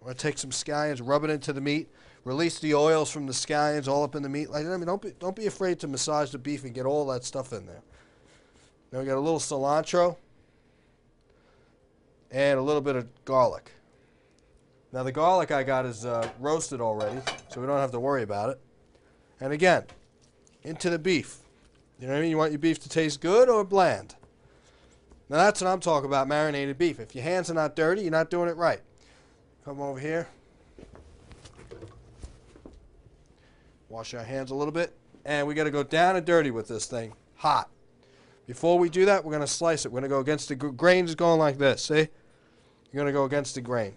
We're 0.00 0.06
going 0.06 0.16
to 0.16 0.22
take 0.22 0.38
some 0.38 0.50
scallions, 0.50 1.00
rub 1.02 1.22
it 1.22 1.30
into 1.30 1.52
the 1.52 1.60
meat, 1.60 1.88
release 2.24 2.58
the 2.58 2.74
oils 2.74 3.12
from 3.12 3.26
the 3.26 3.32
scallions 3.32 3.86
all 3.86 4.02
up 4.02 4.16
in 4.16 4.24
the 4.24 4.28
meat. 4.28 4.50
Like 4.50 4.66
I 4.66 4.76
mean, 4.76 4.86
don't 4.86 5.00
be 5.00 5.12
don't 5.20 5.36
be 5.36 5.46
afraid 5.46 5.78
to 5.80 5.88
massage 5.88 6.32
the 6.32 6.38
beef 6.38 6.64
and 6.64 6.74
get 6.74 6.84
all 6.84 7.06
that 7.06 7.24
stuff 7.24 7.52
in 7.52 7.64
there. 7.64 7.82
Now 8.90 8.98
we 8.98 9.06
got 9.06 9.16
a 9.16 9.20
little 9.20 9.38
cilantro 9.38 10.16
and 12.32 12.58
a 12.58 12.62
little 12.62 12.82
bit 12.82 12.96
of 12.96 13.06
garlic. 13.24 13.70
Now 14.92 15.04
the 15.04 15.12
garlic 15.12 15.52
I 15.52 15.62
got 15.62 15.86
is 15.86 16.04
uh, 16.04 16.28
roasted 16.40 16.80
already, 16.80 17.20
so 17.50 17.60
we 17.60 17.68
don't 17.68 17.78
have 17.78 17.92
to 17.92 18.00
worry 18.00 18.24
about 18.24 18.50
it. 18.50 18.60
And 19.40 19.52
again, 19.52 19.84
into 20.64 20.90
the 20.90 20.98
beef. 20.98 21.38
You 22.00 22.08
know 22.08 22.14
what 22.14 22.18
I 22.18 22.22
mean? 22.22 22.30
You 22.30 22.36
want 22.36 22.50
your 22.50 22.58
beef 22.58 22.80
to 22.80 22.88
taste 22.88 23.20
good 23.20 23.48
or 23.48 23.64
bland. 23.64 24.16
Now 25.34 25.40
that's 25.46 25.60
what 25.60 25.68
I'm 25.68 25.80
talking 25.80 26.06
about, 26.06 26.28
marinated 26.28 26.78
beef. 26.78 27.00
If 27.00 27.12
your 27.12 27.24
hands 27.24 27.50
are 27.50 27.54
not 27.54 27.74
dirty, 27.74 28.02
you're 28.02 28.12
not 28.12 28.30
doing 28.30 28.48
it 28.48 28.56
right. 28.56 28.80
Come 29.64 29.80
over 29.80 29.98
here. 29.98 30.28
Wash 33.88 34.14
our 34.14 34.22
hands 34.22 34.52
a 34.52 34.54
little 34.54 34.70
bit. 34.70 34.96
And 35.24 35.48
we 35.48 35.54
got 35.54 35.64
to 35.64 35.72
go 35.72 35.82
down 35.82 36.14
and 36.14 36.24
dirty 36.24 36.52
with 36.52 36.68
this 36.68 36.86
thing, 36.86 37.14
hot. 37.34 37.68
Before 38.46 38.78
we 38.78 38.88
do 38.88 39.06
that, 39.06 39.24
we're 39.24 39.32
going 39.32 39.40
to 39.40 39.48
slice 39.48 39.84
it. 39.84 39.90
We're 39.90 40.02
going 40.02 40.08
to 40.08 40.14
go 40.14 40.20
against 40.20 40.50
the 40.50 40.54
gr- 40.54 40.68
grain 40.68 41.04
is 41.04 41.16
going 41.16 41.40
like 41.40 41.58
this, 41.58 41.82
see? 41.82 41.94
You're 41.96 43.02
going 43.02 43.06
to 43.06 43.12
go 43.12 43.24
against 43.24 43.56
the 43.56 43.60
grain. 43.60 43.94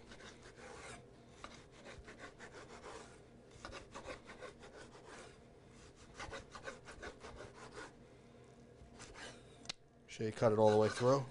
You 10.25 10.31
cut 10.31 10.51
it 10.51 10.57
all 10.57 10.71
the 10.71 10.77
way 10.77 10.89
through. 10.89 11.23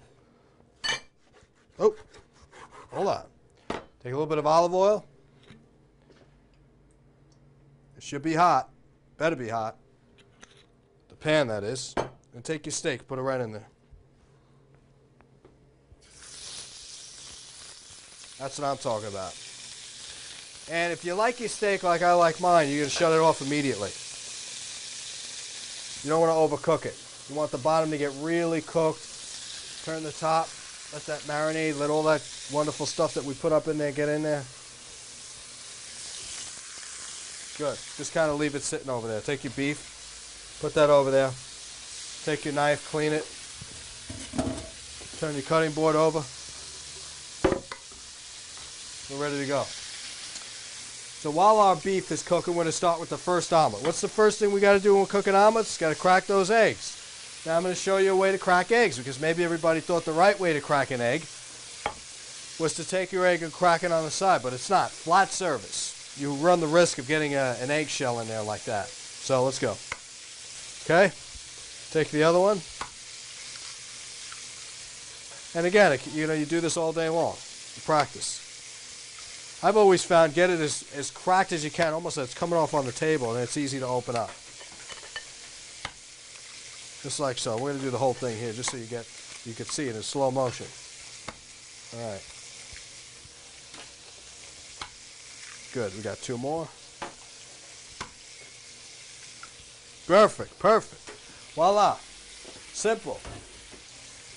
Oh, 1.79 1.95
hold 2.91 3.07
on. 3.07 3.23
Take 3.69 4.13
a 4.13 4.15
little 4.15 4.25
bit 4.25 4.37
of 4.37 4.47
olive 4.47 4.73
oil. 4.73 5.05
It 7.97 8.03
should 8.03 8.21
be 8.21 8.33
hot. 8.33 8.69
Better 9.17 9.35
be 9.35 9.49
hot. 9.49 9.77
The 11.09 11.15
pan, 11.15 11.47
that 11.47 11.63
is. 11.63 11.93
And 12.33 12.43
take 12.43 12.65
your 12.65 12.73
steak, 12.73 13.07
put 13.07 13.19
it 13.19 13.23
right 13.23 13.41
in 13.41 13.51
there. 13.51 13.67
That's 18.39 18.59
what 18.59 18.67
I'm 18.67 18.77
talking 18.77 19.07
about. 19.07 19.35
And 20.69 20.93
if 20.93 21.03
you 21.03 21.13
like 21.15 21.39
your 21.39 21.49
steak 21.49 21.83
like 21.83 22.01
I 22.03 22.13
like 22.13 22.39
mine, 22.39 22.67
you're 22.67 22.79
going 22.79 22.89
to 22.89 22.95
shut 22.95 23.11
it 23.11 23.19
off 23.19 23.41
immediately. 23.41 23.89
You 26.03 26.09
don't 26.11 26.21
want 26.21 26.31
to 26.31 26.55
overcook 26.55 26.85
it. 26.85 26.95
You 27.29 27.35
want 27.35 27.51
the 27.51 27.57
bottom 27.57 27.91
to 27.91 27.97
get 27.97 28.11
really 28.19 28.61
cooked. 28.61 29.03
Turn 29.83 30.03
the 30.03 30.11
top, 30.11 30.49
let 30.93 31.05
that 31.05 31.19
marinade, 31.21 31.79
let 31.79 31.89
all 31.89 32.03
that 32.03 32.21
wonderful 32.51 32.85
stuff 32.85 33.13
that 33.13 33.23
we 33.23 33.33
put 33.33 33.51
up 33.51 33.67
in 33.67 33.77
there 33.77 33.91
get 33.91 34.09
in 34.09 34.23
there. 34.23 34.43
Good. 37.57 37.77
Just 37.97 38.13
kind 38.13 38.29
of 38.29 38.39
leave 38.39 38.53
it 38.55 38.61
sitting 38.61 38.89
over 38.89 39.07
there. 39.07 39.21
Take 39.21 39.43
your 39.43 39.53
beef, 39.53 40.57
put 40.61 40.73
that 40.75 40.89
over 40.89 41.09
there. 41.09 41.31
Take 42.23 42.45
your 42.45 42.53
knife, 42.53 42.89
clean 42.91 43.13
it. 43.13 43.25
Turn 45.19 45.33
your 45.33 45.43
cutting 45.43 45.71
board 45.71 45.95
over. 45.95 46.19
We're 49.09 49.23
ready 49.23 49.39
to 49.41 49.47
go. 49.47 49.63
So 49.63 51.31
while 51.31 51.57
our 51.59 51.75
beef 51.77 52.11
is 52.11 52.21
cooking, 52.21 52.53
we're 52.53 52.63
going 52.63 52.71
to 52.71 52.77
start 52.77 52.99
with 52.99 53.09
the 53.09 53.17
first 53.17 53.51
omelet. 53.53 53.83
What's 53.83 54.01
the 54.01 54.07
first 54.07 54.37
thing 54.39 54.51
we 54.51 54.59
got 54.59 54.73
to 54.73 54.79
do 54.79 54.93
when 54.93 55.03
we're 55.03 55.07
cooking 55.07 55.33
omelets? 55.33 55.77
Got 55.77 55.89
to 55.89 55.95
crack 55.95 56.25
those 56.25 56.51
eggs. 56.51 57.06
Now 57.47 57.55
I'm 57.55 57.63
going 57.63 57.73
to 57.73 57.79
show 57.79 57.95
you 57.95 58.11
a 58.11 58.15
way 58.15 58.33
to 58.33 58.37
crack 58.37 58.73
eggs 58.73 58.97
because 58.97 59.21
maybe 59.21 59.41
everybody 59.41 59.79
thought 59.79 60.03
the 60.03 60.11
right 60.11 60.37
way 60.37 60.51
to 60.51 60.59
crack 60.59 60.91
an 60.91 60.99
egg 60.99 61.21
was 62.59 62.73
to 62.75 62.85
take 62.85 63.13
your 63.13 63.25
egg 63.25 63.41
and 63.41 63.53
crack 63.53 63.85
it 63.85 63.91
on 63.93 64.03
the 64.03 64.11
side, 64.11 64.43
but 64.43 64.51
it's 64.51 64.69
not. 64.69 64.91
Flat 64.91 65.31
service. 65.31 66.13
You 66.19 66.33
run 66.33 66.59
the 66.59 66.67
risk 66.67 66.97
of 66.97 67.07
getting 67.07 67.35
a, 67.35 67.55
an 67.61 67.71
eggshell 67.71 68.19
in 68.19 68.27
there 68.27 68.43
like 68.43 68.65
that. 68.65 68.87
So 68.87 69.45
let's 69.45 69.59
go. 69.59 69.77
Okay? 70.83 71.13
Take 71.91 72.11
the 72.11 72.23
other 72.23 72.37
one. 72.37 72.59
And 75.55 75.65
again, 75.65 75.97
you 76.13 76.27
know, 76.27 76.33
you 76.33 76.45
do 76.45 76.59
this 76.59 76.75
all 76.75 76.91
day 76.91 77.07
long. 77.07 77.37
You 77.77 77.81
practice. 77.85 78.43
I've 79.63 79.77
always 79.77 80.03
found 80.03 80.33
get 80.33 80.49
it 80.49 80.59
as, 80.59 80.83
as 80.97 81.11
cracked 81.11 81.53
as 81.53 81.63
you 81.63 81.71
can, 81.71 81.93
almost 81.93 82.17
as 82.17 82.25
it's 82.25 82.37
coming 82.37 82.59
off 82.59 82.73
on 82.73 82.85
the 82.85 82.91
table, 82.91 83.33
and 83.33 83.41
it's 83.41 83.55
easy 83.55 83.79
to 83.79 83.87
open 83.87 84.17
up. 84.17 84.31
Just 87.03 87.19
like 87.19 87.37
so. 87.37 87.53
We're 87.55 87.69
going 87.69 87.77
to 87.77 87.83
do 87.83 87.91
the 87.91 87.97
whole 87.97 88.13
thing 88.13 88.37
here, 88.37 88.51
just 88.53 88.71
so 88.71 88.77
you 88.77 88.85
get 88.85 89.05
you 89.45 89.53
can 89.53 89.65
see 89.65 89.87
it 89.87 89.95
in 89.95 90.01
slow 90.01 90.29
motion. 90.29 90.65
All 91.95 92.11
right. 92.11 92.21
Good. 95.73 95.95
We 95.95 96.01
got 96.01 96.17
two 96.17 96.37
more. 96.37 96.67
Perfect. 100.07 100.59
Perfect. 100.59 101.01
Voila. 101.55 101.97
Simple. 102.73 103.19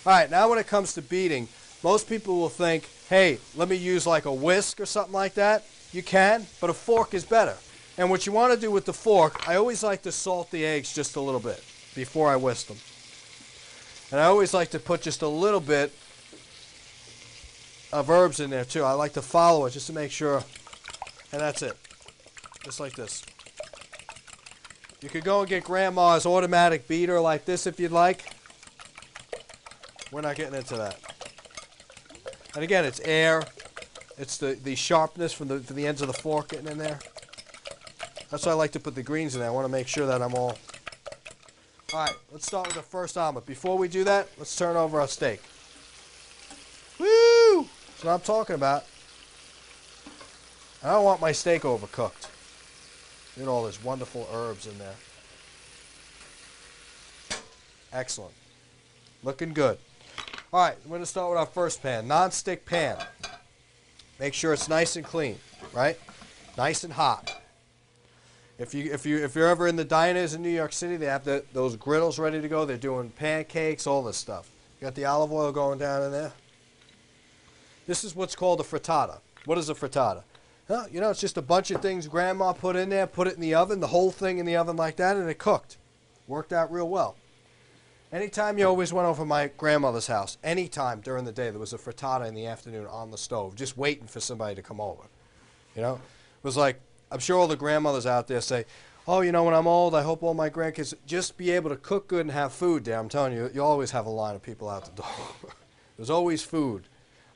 All 0.06 0.12
right. 0.12 0.30
Now, 0.30 0.48
when 0.48 0.58
it 0.58 0.66
comes 0.66 0.94
to 0.94 1.02
beating, 1.02 1.48
most 1.82 2.08
people 2.08 2.36
will 2.36 2.48
think, 2.48 2.88
hey, 3.08 3.38
let 3.56 3.68
me 3.68 3.76
use 3.76 4.06
like 4.06 4.26
a 4.26 4.32
whisk 4.32 4.80
or 4.80 4.86
something 4.86 5.14
like 5.14 5.34
that. 5.34 5.64
You 5.92 6.02
can, 6.02 6.46
but 6.60 6.70
a 6.70 6.74
fork 6.74 7.14
is 7.14 7.24
better. 7.24 7.56
And 7.98 8.10
what 8.10 8.26
you 8.26 8.32
want 8.32 8.54
to 8.54 8.60
do 8.60 8.70
with 8.70 8.84
the 8.84 8.92
fork, 8.92 9.48
I 9.48 9.56
always 9.56 9.82
like 9.82 10.02
to 10.02 10.12
salt 10.12 10.50
the 10.50 10.64
eggs 10.64 10.94
just 10.94 11.16
a 11.16 11.20
little 11.20 11.40
bit 11.40 11.64
before 11.94 12.28
I 12.28 12.36
whisk 12.36 12.68
them. 12.68 12.78
And 14.10 14.20
I 14.20 14.24
always 14.24 14.52
like 14.52 14.70
to 14.70 14.78
put 14.78 15.02
just 15.02 15.22
a 15.22 15.28
little 15.28 15.60
bit 15.60 15.92
of 17.92 18.08
herbs 18.10 18.40
in 18.40 18.50
there 18.50 18.64
too. 18.64 18.82
I 18.82 18.92
like 18.92 19.12
to 19.14 19.22
follow 19.22 19.66
it 19.66 19.70
just 19.70 19.86
to 19.88 19.92
make 19.92 20.10
sure. 20.10 20.42
And 21.32 21.40
that's 21.40 21.62
it. 21.62 21.76
Just 22.64 22.80
like 22.80 22.94
this. 22.94 23.22
You 25.00 25.08
could 25.08 25.24
go 25.24 25.40
and 25.40 25.48
get 25.48 25.64
grandma's 25.64 26.26
automatic 26.26 26.86
beater 26.86 27.20
like 27.20 27.44
this 27.44 27.66
if 27.66 27.80
you'd 27.80 27.92
like. 27.92 28.24
We're 30.12 30.20
not 30.20 30.36
getting 30.36 30.54
into 30.54 30.76
that. 30.76 30.98
And 32.54 32.64
again, 32.64 32.84
it's 32.84 33.00
air. 33.00 33.44
It's 34.18 34.36
the, 34.36 34.58
the 34.62 34.74
sharpness 34.74 35.32
from 35.32 35.48
the, 35.48 35.60
from 35.60 35.76
the 35.76 35.86
ends 35.86 36.02
of 36.02 36.08
the 36.08 36.14
fork 36.14 36.48
getting 36.48 36.66
in 36.66 36.78
there. 36.78 36.98
That's 38.28 38.44
why 38.44 38.52
I 38.52 38.54
like 38.56 38.72
to 38.72 38.80
put 38.80 38.94
the 38.94 39.02
greens 39.02 39.34
in 39.34 39.40
there. 39.40 39.48
I 39.48 39.52
want 39.52 39.64
to 39.66 39.72
make 39.72 39.88
sure 39.88 40.06
that 40.06 40.20
I'm 40.20 40.34
all... 40.34 40.58
Alright, 41.92 42.14
let's 42.30 42.46
start 42.46 42.68
with 42.68 42.76
the 42.76 42.82
first 42.82 43.18
omelet. 43.18 43.46
Before 43.46 43.76
we 43.76 43.88
do 43.88 44.04
that, 44.04 44.28
let's 44.38 44.54
turn 44.54 44.76
over 44.76 45.00
our 45.00 45.08
steak. 45.08 45.42
Woo! 47.00 47.66
That's 47.88 48.04
what 48.04 48.12
I'm 48.12 48.20
talking 48.20 48.54
about. 48.54 48.84
I 50.84 50.92
don't 50.92 51.04
want 51.04 51.20
my 51.20 51.32
steak 51.32 51.62
overcooked. 51.62 52.28
Get 53.36 53.48
all 53.48 53.64
these 53.66 53.82
wonderful 53.82 54.28
herbs 54.32 54.68
in 54.68 54.78
there. 54.78 54.94
Excellent. 57.92 58.34
Looking 59.24 59.52
good. 59.52 59.76
All 60.52 60.60
right, 60.60 60.76
we're 60.84 60.90
going 60.90 61.02
to 61.02 61.06
start 61.06 61.30
with 61.30 61.38
our 61.40 61.46
first 61.46 61.82
pan. 61.82 62.06
Non-stick 62.06 62.66
pan. 62.66 62.98
Make 64.20 64.34
sure 64.34 64.52
it's 64.52 64.68
nice 64.68 64.94
and 64.94 65.04
clean, 65.04 65.40
right? 65.72 65.98
Nice 66.56 66.84
and 66.84 66.92
hot. 66.92 67.39
If 68.60 68.74
you 68.74 68.92
if 68.92 69.06
you 69.06 69.24
if 69.24 69.34
you're 69.34 69.48
ever 69.48 69.66
in 69.68 69.76
the 69.76 69.86
diners 69.86 70.34
in 70.34 70.42
New 70.42 70.50
York 70.50 70.74
City, 70.74 70.98
they 70.98 71.06
have 71.06 71.24
the, 71.24 71.42
those 71.54 71.76
griddles 71.76 72.18
ready 72.18 72.42
to 72.42 72.46
go. 72.46 72.66
They're 72.66 72.76
doing 72.76 73.08
pancakes, 73.08 73.86
all 73.86 74.02
this 74.02 74.18
stuff. 74.18 74.50
You 74.78 74.84
got 74.84 74.94
the 74.94 75.06
olive 75.06 75.32
oil 75.32 75.50
going 75.50 75.78
down 75.78 76.02
in 76.02 76.12
there. 76.12 76.32
This 77.86 78.04
is 78.04 78.14
what's 78.14 78.36
called 78.36 78.60
a 78.60 78.62
frittata. 78.62 79.20
What 79.46 79.56
is 79.56 79.70
a 79.70 79.74
frittata? 79.74 80.24
You 80.92 81.00
know, 81.00 81.08
it's 81.08 81.20
just 81.20 81.38
a 81.38 81.42
bunch 81.42 81.70
of 81.70 81.80
things 81.80 82.06
grandma 82.06 82.52
put 82.52 82.76
in 82.76 82.90
there, 82.90 83.06
put 83.06 83.26
it 83.26 83.34
in 83.34 83.40
the 83.40 83.54
oven, 83.54 83.80
the 83.80 83.88
whole 83.88 84.10
thing 84.10 84.36
in 84.36 84.44
the 84.44 84.56
oven 84.56 84.76
like 84.76 84.96
that, 84.96 85.16
and 85.16 85.28
it 85.28 85.38
cooked. 85.38 85.78
Worked 86.28 86.52
out 86.52 86.70
real 86.70 86.88
well. 86.88 87.16
Anytime 88.12 88.58
you 88.58 88.66
always 88.66 88.92
went 88.92 89.08
over 89.08 89.24
my 89.24 89.50
grandmother's 89.56 90.06
house, 90.06 90.36
anytime 90.44 91.00
during 91.00 91.24
the 91.24 91.32
day, 91.32 91.50
there 91.50 91.58
was 91.58 91.72
a 91.72 91.78
frittata 91.78 92.28
in 92.28 92.34
the 92.34 92.46
afternoon 92.46 92.86
on 92.86 93.10
the 93.10 93.18
stove, 93.18 93.56
just 93.56 93.78
waiting 93.78 94.06
for 94.06 94.20
somebody 94.20 94.54
to 94.54 94.62
come 94.62 94.80
over. 94.80 95.02
You 95.74 95.82
know, 95.82 95.94
it 95.94 96.44
was 96.44 96.56
like 96.56 96.80
I'm 97.10 97.18
sure 97.18 97.38
all 97.38 97.48
the 97.48 97.56
grandmothers 97.56 98.06
out 98.06 98.28
there 98.28 98.40
say, 98.40 98.64
"Oh, 99.06 99.20
you 99.20 99.32
know, 99.32 99.44
when 99.44 99.54
I'm 99.54 99.66
old, 99.66 99.94
I 99.94 100.02
hope 100.02 100.22
all 100.22 100.34
my 100.34 100.50
grandkids 100.50 100.94
just 101.06 101.36
be 101.36 101.50
able 101.50 101.70
to 101.70 101.76
cook 101.76 102.08
good 102.08 102.22
and 102.22 102.30
have 102.30 102.52
food." 102.52 102.84
There, 102.84 102.98
I'm 102.98 103.08
telling 103.08 103.32
you, 103.32 103.50
you 103.52 103.62
always 103.62 103.90
have 103.90 104.06
a 104.06 104.10
line 104.10 104.34
of 104.34 104.42
people 104.42 104.68
out 104.68 104.84
the 104.84 105.02
door. 105.02 105.10
There's 105.96 106.10
always 106.10 106.42
food. 106.42 106.84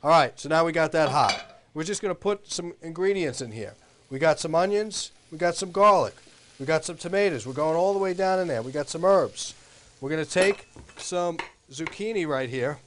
All 0.03 0.09
right, 0.09 0.39
so 0.39 0.49
now 0.49 0.65
we 0.65 0.71
got 0.71 0.91
that 0.91 1.09
hot. 1.09 1.61
We're 1.73 1.83
just 1.83 2.01
going 2.01 2.13
to 2.13 2.19
put 2.19 2.51
some 2.51 2.73
ingredients 2.81 3.41
in 3.41 3.51
here. 3.51 3.73
We 4.09 4.19
got 4.19 4.39
some 4.39 4.55
onions. 4.55 5.11
We 5.31 5.37
got 5.37 5.55
some 5.55 5.71
garlic. 5.71 6.15
We 6.59 6.65
got 6.65 6.85
some 6.85 6.95
tomatoes. 6.95 7.45
We're 7.45 7.53
going 7.53 7.75
all 7.75 7.91
the 7.91 7.99
way 7.99 8.13
down 8.13 8.39
in 8.39 8.47
there. 8.47 8.61
We 8.61 8.71
got 8.71 8.87
some 8.87 9.03
herbs. 9.03 9.53
We're 9.99 10.09
going 10.09 10.23
to 10.23 10.29
take 10.29 10.67
some 10.97 11.37
zucchini 11.71 12.27
right 12.27 12.49
here. 12.49 12.77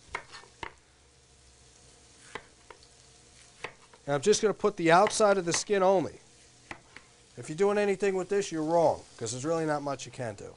And 4.06 4.14
I'm 4.14 4.22
just 4.22 4.40
going 4.40 4.54
to 4.54 4.58
put 4.58 4.76
the 4.78 4.90
outside 4.90 5.36
of 5.36 5.44
the 5.44 5.52
skin 5.52 5.82
only. 5.82 6.20
If 7.38 7.48
you're 7.48 7.56
doing 7.56 7.78
anything 7.78 8.16
with 8.16 8.28
this, 8.28 8.50
you're 8.50 8.64
wrong, 8.64 9.00
because 9.14 9.30
there's 9.30 9.44
really 9.44 9.64
not 9.64 9.82
much 9.82 10.04
you 10.04 10.10
can 10.10 10.34
do. 10.34 10.52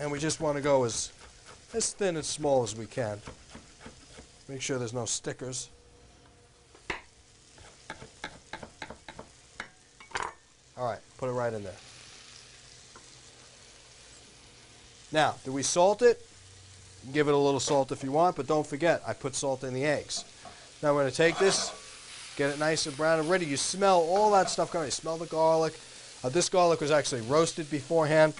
And 0.00 0.10
we 0.10 0.18
just 0.18 0.40
want 0.40 0.56
to 0.56 0.62
go 0.62 0.82
as, 0.82 1.12
as 1.74 1.92
thin 1.92 2.16
and 2.16 2.24
small 2.24 2.64
as 2.64 2.74
we 2.74 2.86
can. 2.86 3.20
Make 4.48 4.62
sure 4.62 4.78
there's 4.78 4.92
no 4.92 5.04
stickers. 5.04 5.68
All 10.76 10.86
right, 10.86 10.98
put 11.18 11.28
it 11.28 11.32
right 11.32 11.52
in 11.52 11.62
there. 11.62 11.72
Now, 15.12 15.36
do 15.44 15.52
we 15.52 15.62
salt 15.62 16.02
it? 16.02 16.20
Give 17.12 17.28
it 17.28 17.34
a 17.34 17.36
little 17.36 17.60
salt 17.60 17.92
if 17.92 18.02
you 18.02 18.10
want, 18.10 18.34
but 18.34 18.48
don't 18.48 18.66
forget, 18.66 19.02
I 19.06 19.12
put 19.12 19.36
salt 19.36 19.62
in 19.62 19.72
the 19.72 19.84
eggs. 19.84 20.24
Now 20.82 20.94
we're 20.94 21.02
going 21.02 21.10
to 21.10 21.16
take 21.16 21.38
this, 21.38 21.70
get 22.40 22.48
it 22.48 22.58
nice 22.58 22.86
and 22.86 22.96
brown 22.96 23.20
and 23.20 23.28
ready. 23.28 23.44
You 23.44 23.58
smell 23.58 24.00
all 24.00 24.30
that 24.30 24.48
stuff 24.48 24.72
coming. 24.72 24.86
You 24.86 24.92
smell 24.92 25.18
the 25.18 25.26
garlic. 25.26 25.78
Uh, 26.24 26.30
this 26.30 26.48
garlic 26.48 26.80
was 26.80 26.90
actually 26.90 27.20
roasted 27.20 27.70
beforehand. 27.70 28.32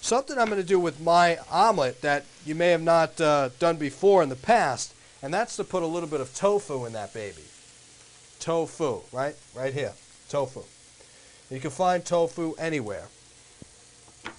Something 0.00 0.38
I'm 0.38 0.46
going 0.46 0.58
to 0.58 0.66
do 0.66 0.80
with 0.80 1.02
my 1.02 1.36
omelet 1.50 2.00
that 2.00 2.24
you 2.46 2.54
may 2.54 2.68
have 2.68 2.80
not 2.80 3.20
uh, 3.20 3.50
done 3.58 3.76
before 3.76 4.22
in 4.22 4.30
the 4.30 4.36
past, 4.36 4.94
and 5.22 5.34
that's 5.34 5.56
to 5.56 5.64
put 5.64 5.82
a 5.82 5.86
little 5.86 6.08
bit 6.08 6.22
of 6.22 6.34
tofu 6.34 6.86
in 6.86 6.94
that 6.94 7.12
baby. 7.12 7.42
Tofu, 8.40 9.02
right? 9.12 9.36
Right 9.54 9.74
here. 9.74 9.92
Tofu. 10.30 10.62
You 11.50 11.60
can 11.60 11.70
find 11.70 12.02
tofu 12.02 12.54
anywhere. 12.54 13.04
What 14.22 14.32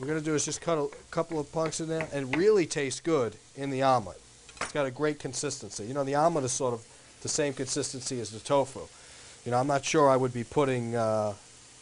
we're 0.00 0.08
going 0.08 0.18
to 0.18 0.24
do 0.24 0.34
is 0.34 0.44
just 0.44 0.60
cut 0.60 0.76
a 0.76 0.88
couple 1.12 1.38
of 1.38 1.52
punks 1.52 1.78
in 1.78 1.88
there 1.88 2.08
and 2.12 2.36
really 2.36 2.66
taste 2.66 3.04
good 3.04 3.36
in 3.54 3.70
the 3.70 3.82
omelet. 3.82 4.20
It's 4.60 4.72
got 4.72 4.86
a 4.86 4.90
great 4.90 5.20
consistency. 5.20 5.84
You 5.84 5.94
know, 5.94 6.02
the 6.02 6.16
omelet 6.16 6.44
is 6.44 6.52
sort 6.52 6.74
of 6.74 6.84
the 7.22 7.28
same 7.28 7.52
consistency 7.52 8.20
as 8.20 8.30
the 8.30 8.40
tofu. 8.40 8.80
You 9.44 9.52
know, 9.52 9.58
I'm 9.58 9.66
not 9.66 9.84
sure 9.84 10.08
I 10.08 10.16
would 10.16 10.32
be 10.32 10.44
putting, 10.44 10.94
uh, 10.94 11.34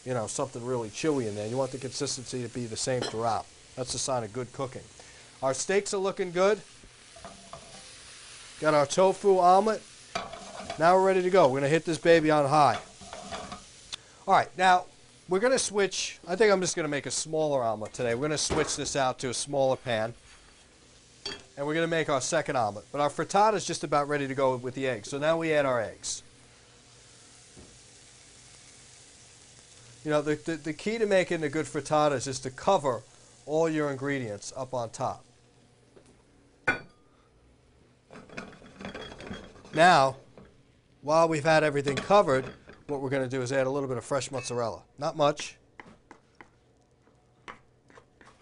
you 0.04 0.14
know, 0.14 0.26
something 0.26 0.64
really 0.64 0.88
chewy 0.90 1.26
in 1.26 1.34
there. 1.34 1.46
You 1.46 1.56
want 1.56 1.72
the 1.72 1.78
consistency 1.78 2.42
to 2.42 2.48
be 2.48 2.66
the 2.66 2.76
same 2.76 3.02
throughout. 3.02 3.46
That's 3.76 3.94
a 3.94 3.98
sign 3.98 4.24
of 4.24 4.32
good 4.32 4.52
cooking. 4.52 4.82
Our 5.42 5.52
steaks 5.52 5.92
are 5.92 5.98
looking 5.98 6.32
good. 6.32 6.60
Got 8.60 8.74
our 8.74 8.86
tofu 8.86 9.38
omelet. 9.38 9.82
Now 10.78 10.94
we're 10.96 11.06
ready 11.06 11.22
to 11.22 11.30
go. 11.30 11.44
We're 11.44 11.60
going 11.60 11.62
to 11.64 11.68
hit 11.68 11.84
this 11.84 11.98
baby 11.98 12.30
on 12.30 12.48
high. 12.48 12.78
All 14.26 14.34
right, 14.34 14.48
now 14.56 14.86
we're 15.28 15.40
going 15.40 15.52
to 15.52 15.58
switch. 15.58 16.18
I 16.26 16.36
think 16.36 16.52
I'm 16.52 16.60
just 16.60 16.74
going 16.76 16.84
to 16.84 16.90
make 16.90 17.06
a 17.06 17.10
smaller 17.10 17.62
omelet 17.62 17.92
today. 17.92 18.14
We're 18.14 18.28
going 18.28 18.30
to 18.32 18.38
switch 18.38 18.76
this 18.76 18.96
out 18.96 19.18
to 19.20 19.30
a 19.30 19.34
smaller 19.34 19.76
pan. 19.76 20.14
And 21.56 21.66
we're 21.66 21.75
going 21.75 21.84
to 21.86 21.90
make 21.90 22.10
our 22.10 22.20
second 22.20 22.56
omelet. 22.56 22.84
But 22.92 23.00
our 23.00 23.08
frittata 23.08 23.54
is 23.54 23.64
just 23.64 23.82
about 23.82 24.08
ready 24.08 24.28
to 24.28 24.34
go 24.34 24.56
with 24.56 24.75
the 24.75 24.86
eggs. 24.86 25.08
So 25.08 25.18
now 25.18 25.38
we 25.38 25.52
add 25.52 25.64
our 25.64 25.80
eggs. 25.80 26.22
You 30.04 30.10
know, 30.10 30.22
the, 30.22 30.36
the, 30.36 30.56
the 30.56 30.72
key 30.72 30.98
to 30.98 31.06
making 31.06 31.42
a 31.42 31.48
good 31.48 31.66
frittata 31.66 32.12
is 32.12 32.26
just 32.26 32.42
to 32.44 32.50
cover 32.50 33.02
all 33.46 33.68
your 33.68 33.90
ingredients 33.90 34.52
up 34.56 34.75
on 34.75 34.90
top. 34.90 35.25
Now, 39.75 40.16
while 41.02 41.28
we've 41.28 41.44
had 41.44 41.64
everything 41.64 41.96
covered, 41.96 42.44
what 42.86 43.00
we're 43.00 43.10
going 43.10 43.25
to 43.25 43.28
do 43.28 43.42
is 43.42 43.52
add 43.52 43.66
a 43.66 43.70
little 43.70 43.88
bit 43.88 43.98
of 43.98 44.04
fresh 44.04 44.30
mozzarella. 44.30 44.82
Not 44.98 45.16
much. 45.16 45.56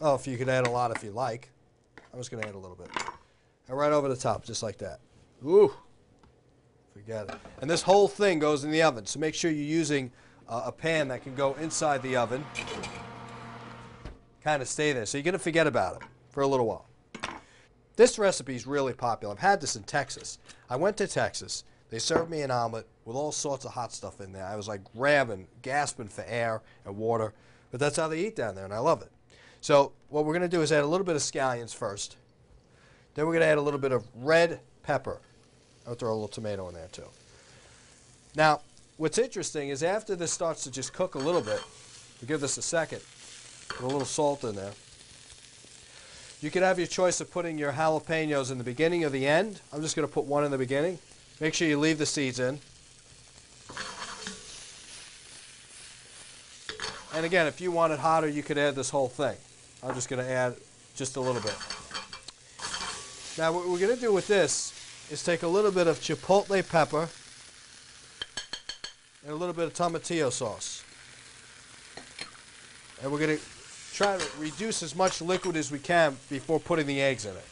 Oh, 0.00 0.14
if 0.14 0.26
you 0.26 0.37
could 0.37 0.49
add 0.49 0.66
a 0.66 0.71
lot 0.71 0.90
if 0.94 1.02
you 1.02 1.12
like. 1.12 1.49
I'm 2.14 2.21
just 2.21 2.30
going 2.30 2.40
to 2.44 2.49
add 2.49 2.54
a 2.54 2.59
little 2.59 2.76
bit. 2.76 2.88
And 3.66 3.76
right 3.76 3.90
over 3.90 4.09
the 4.09 4.14
top, 4.14 4.44
just 4.44 4.62
like 4.62 4.78
that. 4.78 5.00
Ooh. 5.44 5.73
Forget 6.92 7.28
it. 7.28 7.35
And 7.61 7.68
this 7.68 7.83
whole 7.83 8.06
thing 8.06 8.38
goes 8.38 8.62
in 8.62 8.71
the 8.71 8.83
oven, 8.83 9.04
so 9.04 9.18
make 9.18 9.35
sure 9.35 9.50
you're 9.50 9.64
using 9.64 10.12
uh, 10.49 10.62
a 10.66 10.71
pan 10.71 11.09
that 11.09 11.25
can 11.25 11.35
go 11.35 11.54
inside 11.54 12.02
the 12.02 12.14
oven. 12.14 12.44
Kind 14.44 14.62
of 14.62 14.68
stay 14.68 14.92
there. 14.92 15.06
So 15.06 15.18
you're 15.18 15.25
going 15.25 15.33
to 15.33 15.40
forget 15.40 15.66
about 15.66 15.97
it 15.97 16.09
for 16.30 16.42
a 16.42 16.47
little 16.47 16.66
while. 16.66 16.87
This 17.97 18.16
recipe 18.16 18.54
is 18.54 18.64
really 18.64 18.92
popular. 18.92 19.35
I've 19.35 19.40
had 19.40 19.61
this 19.61 19.75
in 19.75 19.83
Texas. 19.83 20.38
I 20.71 20.76
went 20.76 20.97
to 20.99 21.09
Texas. 21.09 21.64
They 21.90 21.99
served 21.99 22.30
me 22.30 22.42
an 22.42 22.52
omelet 22.52 22.87
with 23.04 23.16
all 23.16 23.33
sorts 23.33 23.64
of 23.64 23.73
hot 23.73 23.92
stuff 23.92 24.21
in 24.21 24.30
there. 24.30 24.47
I 24.47 24.54
was 24.54 24.68
like 24.68 24.83
grabbing, 24.94 25.49
gasping 25.62 26.09
for 26.09 26.25
air 26.28 26.62
and 26.85 26.97
water. 26.97 27.35
But 27.73 27.80
that's 27.80 27.97
how 27.97 28.06
they 28.06 28.25
eat 28.25 28.37
down 28.37 28.54
there, 28.54 28.64
and 28.64 28.73
I 28.73 28.78
love 28.78 29.02
it. 29.02 29.11
So 29.64 29.92
what 30.11 30.26
we're 30.26 30.35
going 30.35 30.42
to 30.42 30.56
do 30.56 30.61
is 30.61 30.71
add 30.73 30.85
a 30.85 30.87
little 30.87 31.06
bit 31.06 31.16
of 31.16 31.23
scallions 31.23 31.75
first. 31.75 32.16
Then 33.14 33.25
we're 33.25 33.33
going 33.33 33.44
to 33.44 33.47
add 33.47 33.56
a 33.56 33.62
little 33.62 33.80
bit 33.80 33.92
of 33.92 34.04
red 34.14 34.61
pepper. 34.83 35.23
I'll 35.87 35.94
throw 35.94 36.11
a 36.11 36.12
little 36.12 36.29
tomato 36.29 36.68
in 36.68 36.74
there 36.74 36.88
too. 36.92 37.07
Now, 38.37 38.61
what's 38.98 39.16
interesting 39.16 39.70
is 39.70 39.83
after 39.83 40.16
this 40.16 40.31
starts 40.33 40.64
to 40.64 40.70
just 40.70 40.92
cook 40.92 41.14
a 41.14 41.18
little 41.18 41.40
bit, 41.40 41.62
we 42.20 42.29
give 42.29 42.42
this 42.42 42.59
a 42.59 42.62
second, 42.62 43.00
put 43.70 43.85
a 43.85 43.87
little 43.87 44.05
salt 44.05 44.44
in 44.44 44.55
there. 44.55 44.72
You 46.42 46.50
can 46.50 46.62
have 46.62 46.79
your 46.79 46.87
choice 46.87 47.22
of 47.22 47.31
putting 47.31 47.57
your 47.57 47.72
jalapenos 47.72 48.53
in 48.53 48.59
the 48.59 48.64
beginning 48.64 49.03
or 49.03 49.09
the 49.09 49.27
end. 49.27 49.62
I'm 49.72 49.81
just 49.81 49.96
going 49.96 50.07
to 50.07 50.12
put 50.12 50.27
one 50.27 50.44
in 50.44 50.50
the 50.50 50.59
beginning. 50.59 50.98
Make 51.40 51.55
sure 51.55 51.66
you 51.66 51.79
leave 51.79 51.96
the 51.96 52.05
seeds 52.05 52.38
in. 52.38 52.61
And 57.14 57.24
again, 57.24 57.46
if 57.46 57.62
you 57.62 57.72
want 57.72 57.94
it 57.94 58.00
hotter, 58.00 58.29
you 58.29 58.42
could 58.42 58.59
add 58.59 58.74
this 58.74 58.90
whole 58.90 59.09
thing. 59.09 59.37
I'm 59.85 59.94
just 59.94 60.09
going 60.09 60.25
to 60.25 60.31
add 60.31 60.55
just 60.97 61.16
a 61.16 61.20
little 61.20 61.42
bit. 61.42 61.55
Now 63.37 63.53
what 63.53 63.68
we're 63.68 63.79
going 63.79 63.94
to 63.94 64.01
do 64.01 64.12
with 64.14 64.27
this 64.27 64.73
is 65.11 65.23
take 65.23 65.42
a 65.42 65.49
little 65.49 65.70
bit 65.70 65.87
of 65.87 65.99
chipotle 66.01 66.66
pepper 66.66 67.09
and 69.23 69.33
a 69.33 69.35
little 69.35 69.55
bit 69.55 69.66
of 69.66 69.75
tomatillo 69.75 70.33
sauce. 70.33 70.83
And 73.03 73.12
we're 73.12 73.18
going 73.18 73.37
to 73.37 73.44
try 73.92 74.16
to 74.16 74.27
reduce 74.38 74.83
as 74.83 74.97
much 74.97 75.20
liquid 75.20 75.55
as 75.55 75.70
we 75.70 75.79
can 75.79 76.16
before 76.31 76.59
putting 76.59 76.87
the 76.87 77.03
eggs 77.03 77.27
in 77.27 77.37
it. 77.37 77.44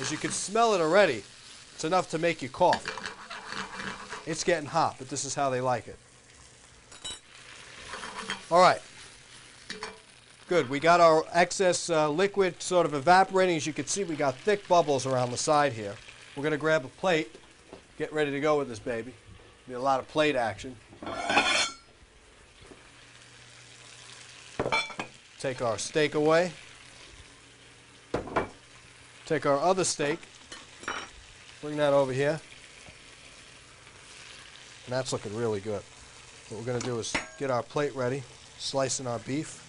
As 0.00 0.10
you 0.10 0.16
can 0.16 0.30
smell 0.30 0.72
it 0.72 0.80
already, 0.80 1.22
it's 1.74 1.84
enough 1.84 2.08
to 2.10 2.18
make 2.18 2.40
you 2.40 2.48
cough. 2.48 2.84
It's 4.26 4.42
getting 4.42 4.68
hot, 4.68 4.96
but 4.98 5.10
this 5.10 5.26
is 5.26 5.34
how 5.34 5.50
they 5.50 5.60
like 5.60 5.86
it. 5.86 5.98
All 8.50 8.60
right. 8.60 8.80
Good. 10.48 10.70
We 10.70 10.78
got 10.78 11.00
our 11.00 11.24
excess 11.32 11.90
uh, 11.90 12.08
liquid 12.08 12.62
sort 12.62 12.86
of 12.86 12.94
evaporating. 12.94 13.56
As 13.56 13.66
you 13.66 13.72
can 13.72 13.86
see, 13.86 14.04
we 14.04 14.14
got 14.14 14.36
thick 14.36 14.68
bubbles 14.68 15.04
around 15.04 15.32
the 15.32 15.36
side 15.36 15.72
here. 15.72 15.96
We're 16.36 16.44
going 16.44 16.52
to 16.52 16.56
grab 16.56 16.84
a 16.84 16.88
plate, 16.88 17.34
get 17.98 18.12
ready 18.12 18.30
to 18.30 18.38
go 18.38 18.56
with 18.56 18.68
this 18.68 18.78
baby. 18.78 19.12
Be 19.66 19.74
a 19.74 19.80
lot 19.80 19.98
of 19.98 20.06
plate 20.06 20.36
action. 20.36 20.76
Take 25.40 25.62
our 25.62 25.78
steak 25.78 26.14
away. 26.14 26.52
Take 29.26 29.46
our 29.46 29.58
other 29.58 29.82
steak. 29.82 30.20
Bring 31.60 31.76
that 31.78 31.92
over 31.92 32.12
here. 32.12 32.40
And 34.84 34.92
that's 34.92 35.12
looking 35.12 35.34
really 35.34 35.58
good. 35.58 35.82
What 36.50 36.60
we're 36.60 36.66
going 36.66 36.78
to 36.78 36.86
do 36.86 37.00
is 37.00 37.12
get 37.36 37.50
our 37.50 37.64
plate 37.64 37.96
ready, 37.96 38.22
slicing 38.58 39.08
our 39.08 39.18
beef. 39.18 39.65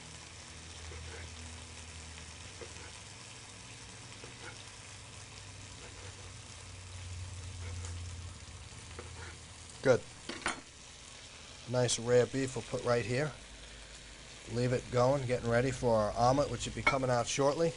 Good. 9.87 10.01
Nice 11.71 11.97
rare 11.97 12.25
beef 12.25 12.57
we'll 12.57 12.65
put 12.69 12.83
right 12.83 13.05
here. 13.05 13.31
Leave 14.53 14.73
it 14.73 14.83
going, 14.91 15.25
getting 15.27 15.49
ready 15.49 15.71
for 15.71 15.95
our 15.95 16.13
omelet, 16.17 16.51
which 16.51 16.65
will 16.65 16.73
be 16.73 16.81
coming 16.81 17.09
out 17.09 17.25
shortly. 17.25 17.71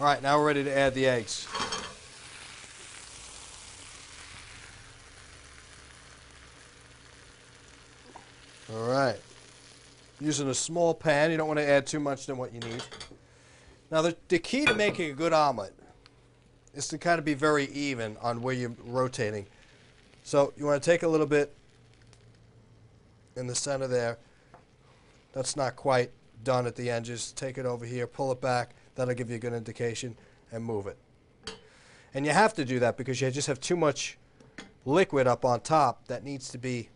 All 0.00 0.04
right, 0.04 0.20
now 0.20 0.36
we're 0.36 0.46
ready 0.48 0.64
to 0.64 0.76
add 0.76 0.94
the 0.94 1.06
eggs. 1.06 1.46
All 8.74 8.90
right. 8.90 9.20
Using 10.20 10.48
a 10.48 10.54
small 10.54 10.92
pan, 10.92 11.30
you 11.30 11.36
don't 11.36 11.46
want 11.46 11.60
to 11.60 11.68
add 11.68 11.86
too 11.86 12.00
much 12.00 12.26
than 12.26 12.36
what 12.36 12.52
you 12.52 12.58
need. 12.58 12.82
Now, 13.92 14.02
the, 14.02 14.16
the 14.26 14.40
key 14.40 14.64
to 14.64 14.74
making 14.74 15.12
a 15.12 15.14
good 15.14 15.32
omelet 15.32 15.72
is 16.78 16.86
to 16.86 16.96
kind 16.96 17.18
of 17.18 17.24
be 17.24 17.34
very 17.34 17.64
even 17.72 18.16
on 18.22 18.40
where 18.40 18.54
you're 18.54 18.72
rotating. 18.84 19.44
So 20.22 20.52
you 20.56 20.64
want 20.64 20.80
to 20.80 20.90
take 20.90 21.02
a 21.02 21.08
little 21.08 21.26
bit 21.26 21.52
in 23.34 23.48
the 23.48 23.54
center 23.54 23.88
there. 23.88 24.16
That's 25.32 25.56
not 25.56 25.74
quite 25.74 26.12
done 26.44 26.68
at 26.68 26.76
the 26.76 26.88
end. 26.88 27.04
Just 27.04 27.36
take 27.36 27.58
it 27.58 27.66
over 27.66 27.84
here, 27.84 28.06
pull 28.06 28.30
it 28.30 28.40
back. 28.40 28.76
That'll 28.94 29.14
give 29.14 29.28
you 29.28 29.36
a 29.36 29.40
good 29.40 29.54
indication 29.54 30.16
and 30.52 30.64
move 30.64 30.86
it. 30.86 30.96
And 32.14 32.24
you 32.24 32.30
have 32.30 32.54
to 32.54 32.64
do 32.64 32.78
that 32.78 32.96
because 32.96 33.20
you 33.20 33.28
just 33.32 33.48
have 33.48 33.60
too 33.60 33.76
much 33.76 34.16
liquid 34.84 35.26
up 35.26 35.44
on 35.44 35.60
top 35.60 36.06
that 36.06 36.22
needs 36.22 36.48
to 36.50 36.58
be 36.58 36.90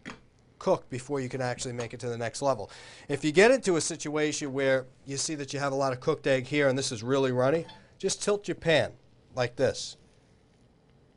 cooked 0.61 0.89
before 0.91 1.19
you 1.19 1.29
can 1.29 1.41
actually 1.41 1.75
make 1.75 1.93
it 1.93 1.99
to 2.01 2.09
the 2.09 2.17
next 2.17 2.41
level. 2.41 2.71
If 3.09 3.25
you 3.25 3.33
get 3.33 3.51
into 3.51 3.75
a 3.75 3.81
situation 3.81 4.53
where 4.53 4.87
you 5.07 5.17
see 5.17 5.35
that 5.35 5.53
you 5.53 5.59
have 5.59 5.73
a 5.73 5.77
lot 5.77 5.93
of 5.93 5.99
cooked 5.99 6.29
egg 6.29 6.47
here 6.47 6.69
and 6.69 6.79
this 6.79 6.93
is 6.93 7.03
really 7.03 7.33
runny, 7.33 7.67
just 7.99 8.23
tilt 8.23 8.47
your 8.47 8.55
pan 8.55 8.93
like 9.35 9.57
this 9.57 9.97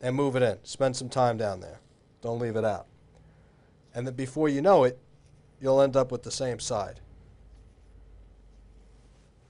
and 0.01 0.15
move 0.15 0.35
it 0.35 0.43
in. 0.43 0.57
Spend 0.63 0.95
some 0.95 1.09
time 1.09 1.37
down 1.37 1.59
there. 1.59 1.79
Don't 2.21 2.39
leave 2.39 2.55
it 2.55 2.65
out. 2.65 2.87
And 3.93 4.05
then 4.05 4.13
before 4.13 4.49
you 4.49 4.61
know 4.61 4.83
it, 4.83 4.99
you'll 5.61 5.81
end 5.81 5.95
up 5.95 6.11
with 6.11 6.23
the 6.23 6.31
same 6.31 6.59
side. 6.59 6.99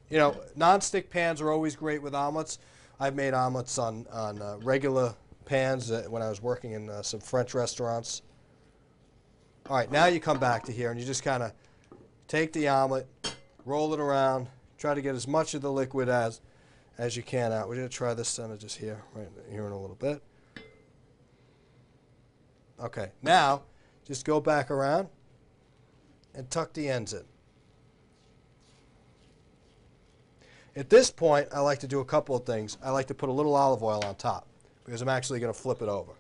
You 0.10 0.20
know, 0.20 0.40
non-stick 0.56 1.10
pans 1.10 1.42
are 1.42 1.52
always 1.52 1.76
great 1.76 2.02
with 2.02 2.14
omelets. 2.14 2.60
I've 3.00 3.16
made 3.16 3.34
omelets 3.34 3.78
on, 3.78 4.06
on 4.12 4.42
uh, 4.42 4.58
regular 4.62 5.16
pans 5.46 5.92
when 6.08 6.22
I 6.22 6.30
was 6.30 6.42
working 6.42 6.72
in 6.72 6.90
uh, 6.90 7.02
some 7.02 7.20
French 7.20 7.54
restaurants. 7.54 8.22
All 9.68 9.76
right, 9.76 9.92
now 9.92 10.06
you 10.06 10.20
come 10.20 10.40
back 10.40 10.64
to 10.66 10.72
here 10.72 10.92
and 10.92 11.00
you 11.00 11.06
just 11.06 11.24
kind 11.24 11.42
of 11.42 11.52
take 12.28 12.54
the 12.54 12.68
omelet, 12.68 13.08
roll 13.66 13.94
it 13.94 14.00
around, 14.00 14.48
try 14.78 14.94
to 14.94 15.02
get 15.02 15.16
as 15.16 15.28
much 15.28 15.56
of 15.56 15.62
the 15.62 15.72
liquid 15.72 16.08
as 16.08 16.40
as 16.98 17.18
you 17.18 17.24
can 17.24 17.52
out. 17.52 17.68
We're 17.68 17.76
going 17.76 17.90
to 17.90 17.94
try 17.94 18.14
this 18.14 18.30
center 18.30 18.58
just 18.58 18.78
here, 18.78 19.02
right 19.14 19.28
here 19.50 19.66
in 19.66 19.72
a 19.72 19.80
little 19.80 19.96
bit. 19.96 20.22
Okay, 22.80 23.12
now 23.22 23.64
just 24.06 24.26
go 24.26 24.40
back 24.40 24.70
around 24.70 25.08
and 26.34 26.50
tuck 26.50 26.74
the 26.74 26.90
ends 26.90 27.14
in. 27.14 27.24
At 30.76 30.90
this 30.90 31.10
point, 31.10 31.48
I 31.54 31.62
like 31.62 31.80
to 31.80 31.88
do 31.88 32.02
a 32.02 32.06
couple 32.06 32.36
of 32.36 32.46
things. 32.46 32.78
I 32.84 32.90
like 32.90 33.08
to 33.08 33.14
put 33.14 33.30
a 33.30 33.32
little 33.32 33.56
olive 33.56 33.82
oil 33.82 34.04
on 34.04 34.16
top 34.16 34.48
because 34.84 35.02
I'm 35.02 35.08
actually 35.08 35.40
going 35.40 35.54
to 35.54 35.60
flip 35.60 35.82
it 35.82 35.88
over. 35.88 36.12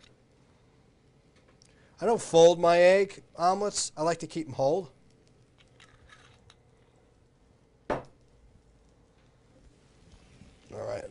I 2.00 2.06
don't 2.06 2.22
fold 2.22 2.60
my 2.60 2.80
egg 2.80 3.22
omelets. 3.38 3.92
I 3.98 4.04
like 4.04 4.20
to 4.20 4.28
keep 4.28 4.48
them 4.48 4.56
whole. 4.56 4.92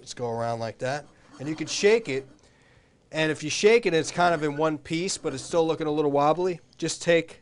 Let's 0.05 0.13
go 0.13 0.29
around 0.29 0.59
like 0.59 0.77
that. 0.81 1.07
And 1.41 1.49
you 1.49 1.57
can 1.57 1.67
shake 1.67 2.11
it. 2.11 2.29
And 3.11 3.33
if 3.33 3.43
you 3.43 3.49
shake 3.49 3.87
it, 3.87 3.95
it's 3.95 4.11
kind 4.11 4.35
of 4.35 4.43
in 4.43 4.55
one 4.55 4.77
piece, 4.77 5.17
but 5.17 5.33
it's 5.33 5.43
still 5.43 5.67
looking 5.67 5.87
a 5.87 5.91
little 5.91 6.11
wobbly. 6.11 6.61
Just 6.77 7.01
take 7.01 7.41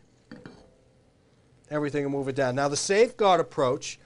everything 1.72 2.04
and 2.04 2.12
move 2.12 2.28
it 2.28 2.36
down. 2.36 2.54
Now 2.54 2.68
the 2.68 2.76
safeguard 2.76 3.40
approach, 3.40 3.98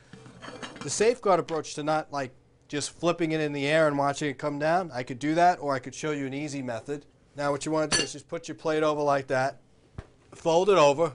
the 0.80 0.88
safeguard 0.88 1.38
approach 1.38 1.74
to 1.74 1.82
not 1.82 2.10
like 2.10 2.30
just 2.66 2.98
flipping 2.98 3.32
it 3.32 3.42
in 3.42 3.52
the 3.52 3.66
air 3.66 3.88
and 3.88 3.98
watching 3.98 4.30
it 4.30 4.38
come 4.38 4.58
down. 4.58 4.90
I 4.90 5.02
could 5.02 5.18
do 5.18 5.34
that, 5.34 5.58
or 5.60 5.74
I 5.74 5.78
could 5.78 5.94
show 5.94 6.12
you 6.12 6.24
an 6.24 6.32
easy 6.32 6.62
method. 6.62 7.04
Now 7.36 7.50
what 7.50 7.66
you 7.66 7.72
want 7.72 7.92
to 7.92 7.98
do 7.98 8.04
is 8.04 8.14
just 8.14 8.26
put 8.26 8.48
your 8.48 8.54
plate 8.54 8.82
over 8.82 9.02
like 9.02 9.26
that, 9.26 9.60
fold 10.34 10.70
it 10.70 10.78
over. 10.78 11.12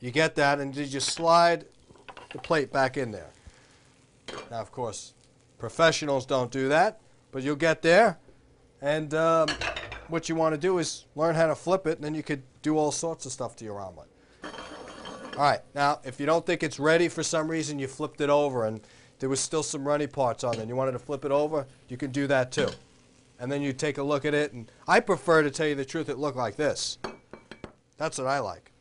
You 0.00 0.10
get 0.10 0.34
that, 0.34 0.60
and 0.60 0.76
you 0.76 0.84
just 0.84 1.08
slide 1.14 1.64
the 2.30 2.40
plate 2.40 2.70
back 2.70 2.98
in 2.98 3.10
there. 3.10 3.30
Now, 4.50 4.60
of 4.60 4.70
course, 4.70 5.14
professionals 5.62 6.26
don't 6.26 6.50
do 6.50 6.68
that, 6.68 7.00
but 7.30 7.44
you'll 7.44 7.54
get 7.54 7.82
there. 7.82 8.18
And 8.80 9.14
um, 9.14 9.46
what 10.08 10.28
you 10.28 10.34
want 10.34 10.56
to 10.56 10.60
do 10.60 10.78
is 10.78 11.06
learn 11.14 11.36
how 11.36 11.46
to 11.46 11.54
flip 11.54 11.86
it, 11.86 11.98
and 11.98 12.04
then 12.04 12.16
you 12.16 12.24
could 12.24 12.42
do 12.62 12.76
all 12.76 12.90
sorts 12.90 13.26
of 13.26 13.30
stuff 13.30 13.54
to 13.56 13.64
your 13.64 13.80
omelet. 13.80 14.08
All 14.42 14.50
right, 15.38 15.60
now, 15.72 16.00
if 16.02 16.18
you 16.18 16.26
don't 16.26 16.44
think 16.44 16.64
it's 16.64 16.80
ready 16.80 17.08
for 17.08 17.22
some 17.22 17.46
reason, 17.46 17.78
you 17.78 17.86
flipped 17.86 18.20
it 18.20 18.28
over 18.28 18.66
and 18.66 18.80
there 19.20 19.28
was 19.28 19.38
still 19.38 19.62
some 19.62 19.86
runny 19.86 20.08
parts 20.08 20.42
on 20.42 20.54
it, 20.54 20.58
and 20.58 20.68
you 20.68 20.74
wanted 20.74 20.92
to 20.92 20.98
flip 20.98 21.24
it 21.24 21.30
over, 21.30 21.64
you 21.88 21.96
can 21.96 22.10
do 22.10 22.26
that 22.26 22.50
too. 22.50 22.68
And 23.38 23.50
then 23.50 23.62
you 23.62 23.72
take 23.72 23.98
a 23.98 24.02
look 24.02 24.24
at 24.24 24.34
it, 24.34 24.52
and 24.52 24.68
I 24.88 24.98
prefer 24.98 25.44
to 25.44 25.50
tell 25.52 25.68
you 25.68 25.76
the 25.76 25.84
truth, 25.84 26.08
it 26.08 26.18
looked 26.18 26.36
like 26.36 26.56
this. 26.56 26.98
That's 27.98 28.18
what 28.18 28.26
I 28.26 28.40
like. 28.40 28.72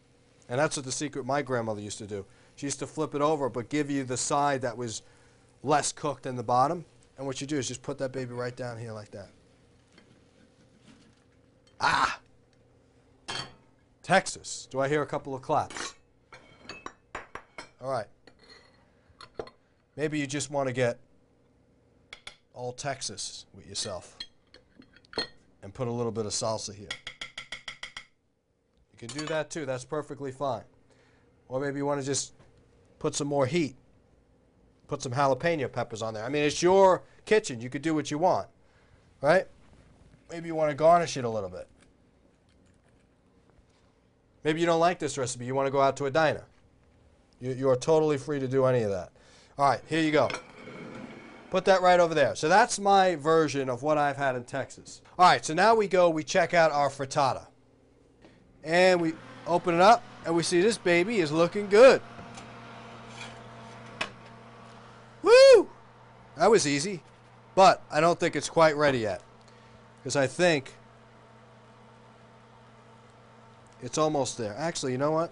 And 0.49 0.59
that's 0.59 0.77
what 0.77 0.85
the 0.87 0.91
secret 0.91 1.27
my 1.27 1.43
grandmother 1.43 1.79
used 1.79 1.99
to 1.99 2.07
do. 2.07 2.25
She 2.55 2.65
used 2.65 2.79
to 2.79 2.87
flip 2.87 3.13
it 3.13 3.21
over, 3.21 3.49
but 3.49 3.69
give 3.69 3.91
you 3.91 4.03
the 4.03 4.17
side 4.17 4.63
that 4.63 4.75
was 4.75 5.03
less 5.63 5.91
cooked 5.91 6.23
than 6.23 6.35
the 6.35 6.43
bottom. 6.43 6.85
And 7.17 7.27
what 7.27 7.41
you 7.41 7.47
do 7.47 7.57
is 7.57 7.67
just 7.67 7.83
put 7.83 7.97
that 7.99 8.11
baby 8.11 8.33
right 8.33 8.55
down 8.55 8.77
here 8.77 8.91
like 8.91 9.11
that. 9.11 9.29
Ah! 11.79 12.19
Texas. 14.03 14.67
Do 14.71 14.79
I 14.79 14.89
hear 14.89 15.01
a 15.01 15.05
couple 15.05 15.35
of 15.35 15.41
claps? 15.41 15.95
All 17.81 17.89
right. 17.89 18.07
Maybe 19.95 20.19
you 20.19 20.27
just 20.27 20.51
want 20.51 20.67
to 20.67 20.73
get 20.73 20.99
all 22.53 22.73
Texas 22.73 23.45
with 23.53 23.67
yourself 23.67 24.17
and 25.63 25.73
put 25.73 25.87
a 25.87 25.91
little 25.91 26.11
bit 26.11 26.25
of 26.25 26.31
salsa 26.31 26.73
here. 26.73 26.89
You 28.93 29.07
can 29.07 29.17
do 29.17 29.25
that 29.27 29.49
too. 29.49 29.65
That's 29.65 29.85
perfectly 29.85 30.31
fine. 30.31 30.63
Or 31.47 31.59
maybe 31.59 31.77
you 31.77 31.85
want 31.85 31.99
to 31.99 32.05
just 32.05 32.33
put 32.99 33.15
some 33.15 33.27
more 33.27 33.45
heat. 33.45 33.75
Put 34.91 35.01
some 35.01 35.13
jalapeno 35.13 35.71
peppers 35.71 36.01
on 36.01 36.13
there. 36.13 36.25
I 36.25 36.27
mean, 36.27 36.43
it's 36.43 36.61
your 36.61 37.01
kitchen. 37.25 37.61
You 37.61 37.69
could 37.69 37.81
do 37.81 37.95
what 37.95 38.11
you 38.11 38.17
want, 38.17 38.49
right? 39.21 39.47
Maybe 40.29 40.47
you 40.47 40.53
want 40.53 40.69
to 40.69 40.75
garnish 40.75 41.15
it 41.15 41.23
a 41.23 41.29
little 41.29 41.47
bit. 41.47 41.65
Maybe 44.43 44.59
you 44.59 44.65
don't 44.65 44.81
like 44.81 44.99
this 44.99 45.17
recipe. 45.17 45.45
You 45.45 45.55
want 45.55 45.67
to 45.67 45.71
go 45.71 45.79
out 45.79 45.95
to 45.95 46.07
a 46.07 46.11
diner. 46.11 46.43
You, 47.39 47.53
you 47.53 47.69
are 47.69 47.77
totally 47.77 48.17
free 48.17 48.41
to 48.41 48.49
do 48.49 48.65
any 48.65 48.81
of 48.81 48.89
that. 48.89 49.11
All 49.57 49.69
right, 49.69 49.79
here 49.87 50.01
you 50.01 50.11
go. 50.11 50.27
Put 51.51 51.63
that 51.63 51.81
right 51.81 52.01
over 52.01 52.13
there. 52.13 52.35
So 52.35 52.49
that's 52.49 52.77
my 52.77 53.15
version 53.15 53.69
of 53.69 53.83
what 53.83 53.97
I've 53.97 54.17
had 54.17 54.35
in 54.35 54.43
Texas. 54.43 55.01
All 55.17 55.25
right, 55.25 55.45
so 55.45 55.53
now 55.53 55.73
we 55.73 55.87
go, 55.87 56.09
we 56.09 56.25
check 56.25 56.53
out 56.53 56.69
our 56.73 56.89
frittata. 56.89 57.45
And 58.61 58.99
we 58.99 59.13
open 59.47 59.73
it 59.73 59.81
up, 59.81 60.03
and 60.25 60.35
we 60.35 60.43
see 60.43 60.59
this 60.59 60.77
baby 60.77 61.19
is 61.19 61.31
looking 61.31 61.69
good. 61.69 62.01
Woo! 65.21 65.69
That 66.37 66.49
was 66.49 66.65
easy, 66.65 67.03
but 67.55 67.83
I 67.91 67.99
don't 67.99 68.19
think 68.19 68.35
it's 68.35 68.49
quite 68.49 68.75
ready 68.75 68.99
yet. 68.99 69.21
Because 70.01 70.15
I 70.15 70.27
think 70.27 70.73
it's 73.81 73.97
almost 73.97 74.37
there. 74.37 74.55
Actually, 74.57 74.93
you 74.93 74.97
know 74.97 75.11
what? 75.11 75.31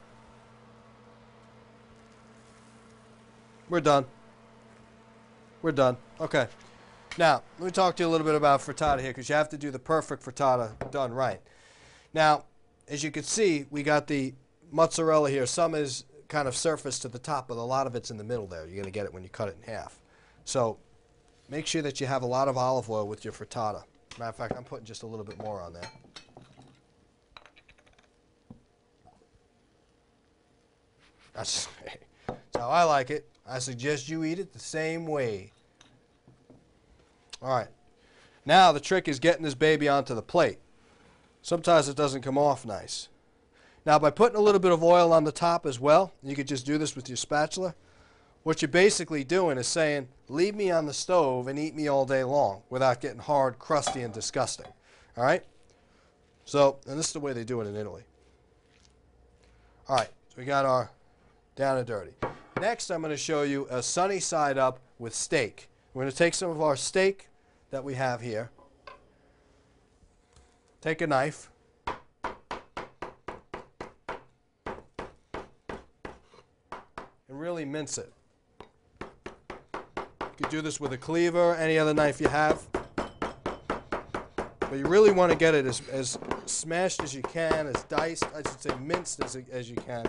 We're 3.70 3.82
done. 3.82 4.06
We're 5.62 5.72
done. 5.72 5.98
Okay. 6.20 6.48
Now, 7.18 7.44
let 7.60 7.66
me 7.66 7.72
talk 7.72 7.96
to 7.98 8.04
you 8.04 8.10
a 8.10 8.12
little 8.12 8.26
bit 8.26 8.36
about 8.36 8.62
frittata 8.62 9.00
here 9.00 9.10
because 9.10 9.30
you 9.30 9.36
have 9.36 9.50
to 9.50 9.58
do 9.58 9.72
the 9.72 9.80
perfect 9.80 10.24
frittata 10.24 10.92
done 10.92 11.12
right. 11.12 11.42
Now, 12.14 12.46
as 12.88 13.04
you 13.04 13.12
can 13.12 13.24
see, 13.24 13.66
we 13.70 13.84
got 13.84 14.08
the 14.08 14.34
mozzarella 14.72 15.30
here. 15.30 15.46
Some 15.46 15.76
is 15.76 16.06
kind 16.30 16.48
of 16.48 16.56
surface 16.56 17.00
to 17.00 17.10
the 17.10 17.20
top, 17.20 17.48
but 17.48 17.58
a 17.58 17.62
lot 17.62 17.88
of 17.88 17.96
it's 17.96 18.12
in 18.12 18.18
the 18.18 18.24
middle 18.24 18.48
there. 18.48 18.66
You're 18.66 18.76
going 18.76 18.86
to 18.86 18.92
get 18.92 19.06
it 19.06 19.14
when 19.14 19.24
you 19.24 19.30
cut 19.30 19.50
it 19.50 19.58
in 19.62 19.74
half. 19.74 20.00
So 20.46 20.78
make 21.50 21.68
sure 21.68 21.82
that 21.82 22.00
you 22.00 22.08
have 22.08 22.22
a 22.22 22.28
lot 22.28 22.48
of 22.48 22.58
olive 22.58 22.90
oil 22.90 23.08
with 23.08 23.26
your 23.26 23.34
frittata. 23.34 23.84
Matter 24.18 24.30
of 24.30 24.36
fact, 24.36 24.54
I'm 24.56 24.64
putting 24.64 24.86
just 24.86 25.04
a 25.04 25.08
little 25.08 25.26
bit 25.26 25.38
more 25.40 25.62
on 25.62 25.74
there. 25.74 25.90
That's, 31.34 31.68
that's 32.28 32.38
how 32.58 32.70
I 32.70 32.84
like 32.84 33.10
it. 33.10 33.28
I 33.48 33.60
suggest 33.60 34.08
you 34.08 34.24
eat 34.24 34.40
it 34.40 34.54
the 34.54 34.60
same 34.60 35.08
way. 35.08 35.52
All 37.42 37.50
right. 37.50 37.70
Now 38.46 38.72
the 38.72 38.80
trick 38.80 39.08
is 39.08 39.20
getting 39.20 39.44
this 39.44 39.56
baby 39.56 39.88
onto 39.88 40.14
the 40.14 40.22
plate. 40.22 40.60
Sometimes 41.42 41.88
it 41.90 41.96
doesn't 41.96 42.22
come 42.22 42.38
off 42.38 42.66
nice. 42.66 43.08
Now 43.90 43.98
by 43.98 44.12
putting 44.12 44.38
a 44.38 44.40
little 44.40 44.60
bit 44.60 44.72
of 44.72 44.84
oil 44.84 45.12
on 45.12 45.24
the 45.24 45.32
top 45.32 45.66
as 45.66 45.80
well, 45.80 46.14
you 46.22 46.36
could 46.36 46.48
just 46.48 46.64
do 46.64 46.78
this 46.78 46.96
with 46.96 47.10
your 47.10 47.16
spatula. 47.16 47.74
What 48.44 48.62
you're 48.62 48.70
basically 48.70 49.24
doing 49.24 49.58
is 49.58 49.66
saying, 49.66 50.10
leave 50.28 50.54
me 50.54 50.70
on 50.70 50.86
the 50.86 50.94
stove 50.94 51.48
and 51.48 51.58
eat 51.58 51.74
me 51.74 51.88
all 51.88 52.06
day 52.06 52.24
long 52.24 52.62
without 52.70 53.02
getting 53.02 53.18
hard, 53.18 53.58
crusty, 53.58 54.04
and 54.04 54.14
disgusting. 54.14 54.68
All 55.18 55.24
right? 55.24 55.44
So, 56.46 56.78
and 56.86 57.00
this 57.00 57.08
is 57.08 57.14
the 57.14 57.20
way 57.20 57.34
they 57.34 57.44
do 57.44 57.62
it 57.62 57.66
in 57.66 57.76
Italy. 57.76 58.04
All 59.88 59.96
right, 59.96 60.10
so 60.28 60.36
we 60.38 60.46
got 60.46 60.68
our 60.68 60.92
down 61.56 61.80
and 61.80 61.88
dirty. 61.88 62.12
Next, 62.62 62.92
I'm 62.92 63.02
going 63.02 63.10
to 63.10 63.18
show 63.18 63.42
you 63.42 63.66
a 63.72 63.82
sunny 63.82 64.20
side 64.20 64.60
up 64.60 64.80
with 65.00 65.16
steak. 65.16 65.68
We're 65.96 66.04
going 66.04 66.12
to 66.12 66.16
take 66.16 66.36
some 66.36 66.52
of 66.52 66.62
our 66.62 66.76
steak 66.76 67.30
that 67.72 67.84
we 67.84 67.96
have 67.96 68.22
here. 68.22 68.52
Take 70.80 71.02
a 71.02 71.08
knife. 71.08 71.50
Really 77.50 77.66
mince 77.66 77.98
it. 77.98 78.14
You 79.02 80.28
could 80.38 80.50
do 80.50 80.62
this 80.62 80.80
with 80.80 80.94
a 80.94 80.98
cleaver, 81.00 81.56
any 81.56 81.80
other 81.80 81.96
knife 81.96 82.22
you 82.22 82.28
have. 82.28 82.64
But 82.96 84.74
you 84.74 84.86
really 84.86 85.10
want 85.10 85.32
to 85.32 85.38
get 85.38 85.56
it 85.56 85.66
as, 85.66 85.82
as 85.92 86.20
smashed 86.46 87.02
as 87.02 87.16
you 87.16 87.24
can, 87.24 87.66
as 87.66 87.82
diced, 87.86 88.26
I 88.36 88.48
should 88.48 88.62
say 88.62 88.70
minced 88.80 89.24
as, 89.24 89.36
as 89.52 89.68
you 89.68 89.78
can. 89.78 90.06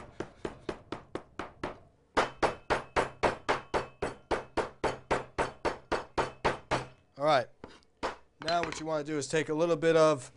All 7.16 7.24
right. 7.24 7.46
Now 8.44 8.62
what 8.64 8.78
you 8.78 8.84
want 8.84 9.06
to 9.06 9.10
do 9.10 9.16
is 9.16 9.26
take 9.26 9.48
a 9.48 9.54
little 9.54 9.76
bit 9.76 9.96
of 9.96 10.30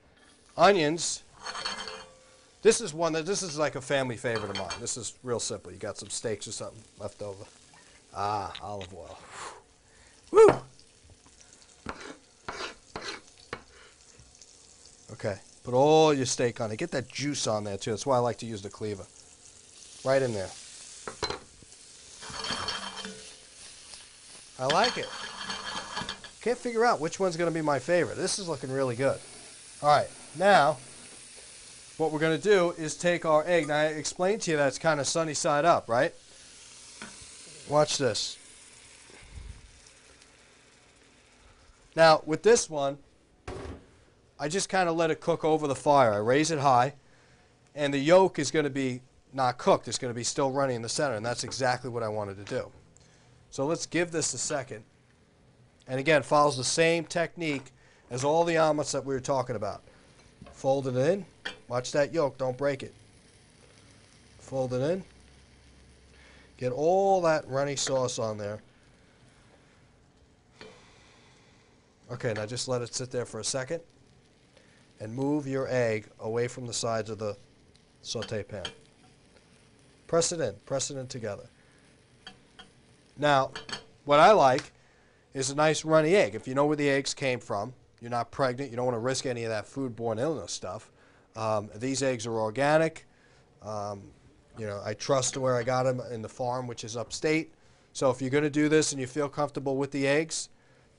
onions. 0.55 1.23
This 2.63 2.80
is 2.80 2.93
one 2.93 3.12
that 3.13 3.26
this 3.26 3.43
is 3.43 3.58
like 3.58 3.76
a 3.76 3.82
family 3.82 4.15
favorite 4.15 4.49
of 4.49 4.58
mine. 4.58 4.71
This 4.80 4.95
is 4.95 5.13
real 5.21 5.41
simple. 5.41 5.73
You 5.73 5.78
got 5.78 5.97
some 5.97 6.10
steaks 6.10 6.47
or 6.47 6.54
something 6.54 6.82
left 6.97 7.21
over. 7.21 7.43
Ah, 8.15 8.54
olive 8.62 8.93
oil. 8.93 9.19
Woo! 10.32 10.47
Okay. 15.12 15.36
Put 15.65 15.73
all 15.73 16.13
your 16.13 16.26
steak 16.26 16.62
on 16.62 16.71
it. 16.71 16.78
Get 16.78 16.91
that 16.91 17.10
juice 17.10 17.47
on 17.47 17.65
there 17.65 17.78
too. 17.78 17.91
That's 17.91 18.06
why 18.06 18.15
I 18.15 18.19
like 18.19 18.38
to 18.38 18.45
use 18.45 18.62
the 18.62 18.69
cleaver. 18.69 19.06
Right 20.06 20.21
in 20.21 20.34
there. 20.34 20.49
I 24.58 24.65
like 24.67 24.97
it. 24.97 25.10
Can't 26.41 26.58
figure 26.58 26.86
out 26.86 27.02
which 27.02 27.19
one's 27.19 27.36
going 27.36 27.49
to 27.49 27.54
be 27.54 27.62
my 27.62 27.80
favorite. 27.80 28.15
This 28.15 28.39
is 28.39 28.47
looking 28.47 28.71
really 28.71 28.95
good. 28.95 29.19
All 29.82 29.89
right, 29.89 30.10
now 30.38 30.78
what 31.97 32.12
we're 32.12 32.19
going 32.19 32.39
to 32.39 32.43
do 32.43 32.71
is 32.71 32.95
take 32.95 33.25
our 33.25 33.43
egg. 33.45 33.67
Now 33.67 33.77
I 33.77 33.86
explained 33.86 34.41
to 34.43 34.51
you 34.51 34.58
that 34.58 34.67
it's 34.67 34.79
kind 34.79 34.99
of 34.99 35.08
sunny 35.08 35.34
side 35.34 35.65
up, 35.65 35.88
right? 35.88 36.13
Watch 37.69 37.97
this. 37.97 38.38
Now 41.95 42.23
with 42.25 42.43
this 42.43 42.69
one, 42.69 42.97
I 44.39 44.47
just 44.47 44.67
kind 44.67 44.89
of 44.89 44.95
let 44.95 45.12
it 45.12 45.21
cook 45.21 45.45
over 45.45 45.67
the 45.67 45.75
fire. 45.75 46.13
I 46.13 46.17
raise 46.17 46.51
it 46.51 46.60
high, 46.60 46.93
and 47.75 47.93
the 47.93 47.99
yolk 47.99 48.39
is 48.39 48.51
going 48.51 48.65
to 48.65 48.71
be 48.71 49.01
not 49.32 49.58
cooked. 49.58 49.88
It's 49.88 49.97
going 49.97 50.13
to 50.13 50.17
be 50.17 50.23
still 50.23 50.51
running 50.51 50.77
in 50.77 50.82
the 50.82 50.89
center, 50.89 51.15
and 51.15 51.25
that's 51.25 51.43
exactly 51.43 51.89
what 51.89 52.03
I 52.03 52.08
wanted 52.08 52.38
to 52.38 52.43
do. 52.43 52.71
So 53.51 53.65
let's 53.65 53.86
give 53.86 54.12
this 54.12 54.34
a 54.34 54.38
second. 54.38 54.84
And 55.88 55.99
again, 55.99 56.23
follows 56.23 56.58
the 56.58 56.63
same 56.63 57.06
technique 57.06 57.71
as 58.10 58.23
all 58.23 58.43
the 58.43 58.58
omelets 58.58 58.91
that 58.93 59.06
we 59.06 59.13
were 59.13 59.19
talking 59.19 59.56
about. 59.56 59.84
Fold 60.51 60.88
it 60.88 60.95
in. 60.95 61.25
Watch 61.67 61.91
that 61.93 62.13
yolk, 62.13 62.38
don't 62.38 62.58
break 62.58 62.84
it. 62.84 62.93
Fold 64.39 64.73
it 64.73 64.82
in. 64.82 65.03
Get 66.58 66.71
all 66.71 67.21
that 67.21 67.47
runny 67.47 67.75
sauce 67.75 68.19
on 68.19 68.38
there. 68.38 68.62
Okay, 72.12 72.34
now 72.34 72.45
just 72.45 72.67
let 72.67 72.82
it 72.82 72.93
sit 72.93 73.10
there 73.10 73.25
for 73.25 73.39
a 73.39 73.43
second. 73.43 73.82
And 74.99 75.13
move 75.13 75.47
your 75.47 75.67
egg 75.69 76.08
away 76.19 76.47
from 76.47 76.67
the 76.67 76.73
sides 76.73 77.10
of 77.10 77.17
the 77.17 77.36
saute 78.01 78.43
pan. 78.43 78.65
Press 80.08 80.32
it 80.32 80.39
in. 80.39 80.53
Press 80.65 80.91
it 80.91 80.97
in 80.97 81.08
together. 81.08 81.49
Now, 83.17 83.51
what 84.06 84.19
I 84.19 84.32
like 84.32 84.71
is 85.34 85.49
a 85.49 85.56
nice 85.56 85.84
runny 85.84 86.15
egg. 86.15 86.36
If 86.36 86.47
you 86.47 86.53
know 86.53 86.65
where 86.65 86.75
the 86.75 86.89
eggs 86.89 87.13
came 87.13 87.39
from, 87.39 87.73
you're 88.03 88.11
not 88.11 88.31
pregnant, 88.31 88.69
you 88.69 88.75
don't 88.75 88.85
want 88.85 88.95
to 88.95 88.99
risk 88.99 89.25
any 89.25 89.45
of 89.45 89.49
that 89.49 89.65
foodborne 89.65 90.19
illness 90.19 90.51
stuff. 90.51 90.91
Um, 91.37 91.69
these 91.73 92.03
eggs 92.03 92.27
are 92.27 92.37
organic. 92.37 93.07
Um, 93.63 94.03
you 94.57 94.67
know, 94.67 94.81
I 94.83 94.93
trust 94.93 95.37
where 95.37 95.55
I 95.55 95.63
got 95.63 95.83
them 95.83 96.01
in 96.11 96.21
the 96.21 96.29
farm, 96.29 96.67
which 96.67 96.83
is 96.83 96.97
upstate. 96.97 97.53
So 97.93 98.09
if 98.11 98.21
you're 98.21 98.29
going 98.29 98.43
to 98.43 98.49
do 98.49 98.67
this 98.67 98.91
and 98.91 98.99
you 98.99 99.07
feel 99.07 99.29
comfortable 99.29 99.77
with 99.77 99.91
the 99.91 100.05
eggs, 100.05 100.49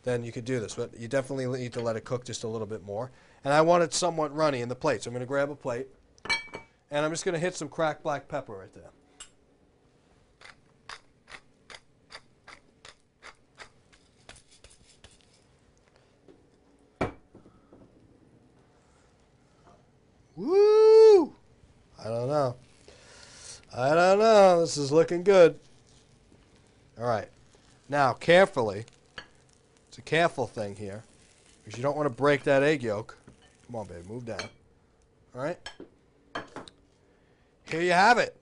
then 0.03 0.25
you 0.25 0.33
could 0.33 0.47
do 0.47 0.61
this. 0.61 0.75
But 0.75 0.99
you 0.99 1.07
definitely 1.07 1.47
need 1.47 1.75
to 1.75 1.81
let 1.81 1.95
it 1.95 2.05
cook 2.05 2.25
just 2.25 2.45
a 2.45 2.49
little 2.49 2.67
bit 2.67 2.83
more. 2.83 3.11
And 3.45 3.53
I 3.53 3.61
want 3.61 3.83
it 3.83 3.93
somewhat 3.93 4.35
runny 4.35 4.63
in 4.63 4.71
the 4.71 4.75
plate. 4.75 5.03
So 5.03 5.11
I'm 5.11 5.13
going 5.13 5.21
to 5.21 5.27
grab 5.27 5.51
a 5.51 5.55
plate. 5.55 5.89
And 6.91 7.05
I'm 7.05 7.11
just 7.11 7.25
going 7.25 7.35
to 7.35 7.39
hit 7.39 7.55
some 7.55 7.69
cracked 7.69 8.03
black 8.03 8.29
pepper 8.29 8.55
right 8.55 8.73
there. 8.73 8.91
Woo! 20.37 21.33
I 21.99 22.05
don't 22.05 22.29
know. 22.29 22.57
I 23.77 23.95
don't 23.95 24.19
know. 24.19 24.61
This 24.61 24.77
is 24.77 24.93
looking 24.93 25.23
good. 25.23 25.59
All 26.99 27.07
right. 27.07 27.29
Now, 27.89 28.13
carefully, 28.13 28.85
it's 29.89 29.99
a 29.99 30.03
careful 30.03 30.47
thing 30.47 30.77
here 30.77 31.03
because 31.65 31.77
you 31.77 31.83
don't 31.83 31.97
want 31.97 32.07
to 32.07 32.15
break 32.15 32.45
that 32.45 32.63
egg 32.63 32.83
yolk. 32.83 33.17
Come 33.67 33.77
on, 33.77 33.87
babe, 33.87 34.07
move 34.09 34.27
down. 34.27 34.43
All 35.35 35.43
right. 35.43 35.59
Here 37.69 37.81
you 37.81 37.93
have 37.93 38.19
it. 38.19 38.37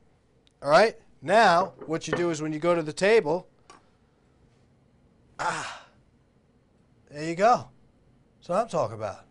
All 0.63 0.71
right. 0.71 0.97
Now, 1.23 1.73
what 1.87 2.09
you 2.09 2.15
do 2.15 2.31
is 2.31 2.43
when 2.43 2.53
you 2.53 2.59
go 2.59 2.75
to 2.75 2.83
the 2.83 2.93
table, 2.93 3.47
ah, 5.39 5.83
there 7.11 7.25
you 7.25 7.35
go. 7.35 7.69
That's 8.39 8.49
what 8.49 8.59
I'm 8.59 8.69
talking 8.69 8.97
about. 8.97 9.25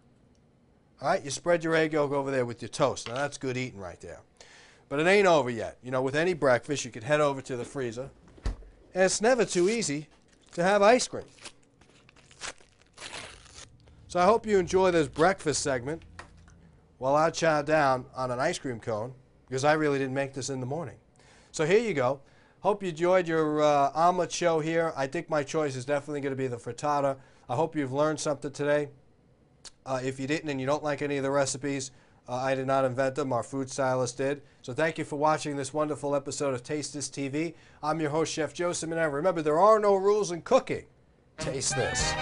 All 1.01 1.07
right, 1.07 1.23
you 1.23 1.31
spread 1.31 1.63
your 1.63 1.75
egg 1.75 1.93
yolk 1.93 2.11
over 2.11 2.29
there 2.29 2.45
with 2.45 2.61
your 2.61 2.69
toast. 2.69 3.07
Now 3.07 3.15
that's 3.15 3.39
good 3.39 3.57
eating 3.57 3.79
right 3.79 3.99
there. 4.01 4.19
But 4.87 4.99
it 4.99 5.07
ain't 5.07 5.25
over 5.25 5.49
yet. 5.49 5.79
You 5.81 5.89
know, 5.89 6.03
with 6.03 6.15
any 6.15 6.35
breakfast, 6.35 6.85
you 6.85 6.91
could 6.91 7.01
head 7.01 7.19
over 7.19 7.41
to 7.41 7.57
the 7.57 7.65
freezer. 7.65 8.11
And 8.93 9.03
it's 9.05 9.19
never 9.19 9.43
too 9.43 9.67
easy 9.67 10.09
to 10.51 10.61
have 10.61 10.83
ice 10.83 11.07
cream. 11.07 11.25
So 14.09 14.19
I 14.19 14.25
hope 14.25 14.45
you 14.45 14.59
enjoy 14.59 14.91
this 14.91 15.07
breakfast 15.07 15.63
segment 15.63 16.03
while 16.99 17.15
I 17.15 17.31
chow 17.31 17.63
down 17.63 18.05
on 18.15 18.29
an 18.29 18.39
ice 18.39 18.59
cream 18.59 18.79
cone 18.79 19.13
because 19.47 19.63
I 19.63 19.73
really 19.73 19.97
didn't 19.97 20.13
make 20.13 20.33
this 20.33 20.51
in 20.51 20.59
the 20.59 20.67
morning. 20.67 20.97
So 21.51 21.65
here 21.65 21.79
you 21.79 21.95
go. 21.95 22.19
Hope 22.59 22.83
you 22.83 22.89
enjoyed 22.89 23.27
your 23.27 23.63
uh, 23.63 23.89
omelet 23.95 24.31
show 24.31 24.59
here. 24.59 24.93
I 24.95 25.07
think 25.07 25.31
my 25.31 25.41
choice 25.41 25.75
is 25.75 25.83
definitely 25.83 26.21
going 26.21 26.33
to 26.33 26.37
be 26.37 26.45
the 26.45 26.57
frittata. 26.57 27.17
I 27.49 27.55
hope 27.55 27.75
you've 27.75 27.91
learned 27.91 28.19
something 28.19 28.51
today. 28.51 28.89
Uh, 29.85 29.99
if 30.03 30.19
you 30.19 30.27
didn't 30.27 30.49
and 30.49 30.59
you 30.59 30.67
don't 30.67 30.83
like 30.83 31.01
any 31.01 31.17
of 31.17 31.23
the 31.23 31.31
recipes, 31.31 31.91
uh, 32.27 32.35
I 32.35 32.55
did 32.55 32.67
not 32.67 32.85
invent 32.85 33.15
them. 33.15 33.33
Our 33.33 33.43
food 33.43 33.69
stylist 33.69 34.17
did. 34.17 34.41
So 34.61 34.73
thank 34.73 34.97
you 34.97 35.03
for 35.03 35.17
watching 35.17 35.57
this 35.57 35.73
wonderful 35.73 36.15
episode 36.15 36.53
of 36.53 36.63
Taste 36.63 36.93
This 36.93 37.09
TV. 37.09 37.55
I'm 37.81 37.99
your 37.99 38.11
host, 38.11 38.31
Chef 38.31 38.53
Joe 38.53 38.69
Simonero. 38.69 39.11
Remember, 39.11 39.41
there 39.41 39.59
are 39.59 39.79
no 39.79 39.95
rules 39.95 40.31
in 40.31 40.41
cooking. 40.41 40.85
Taste 41.37 41.75
this. 41.75 42.13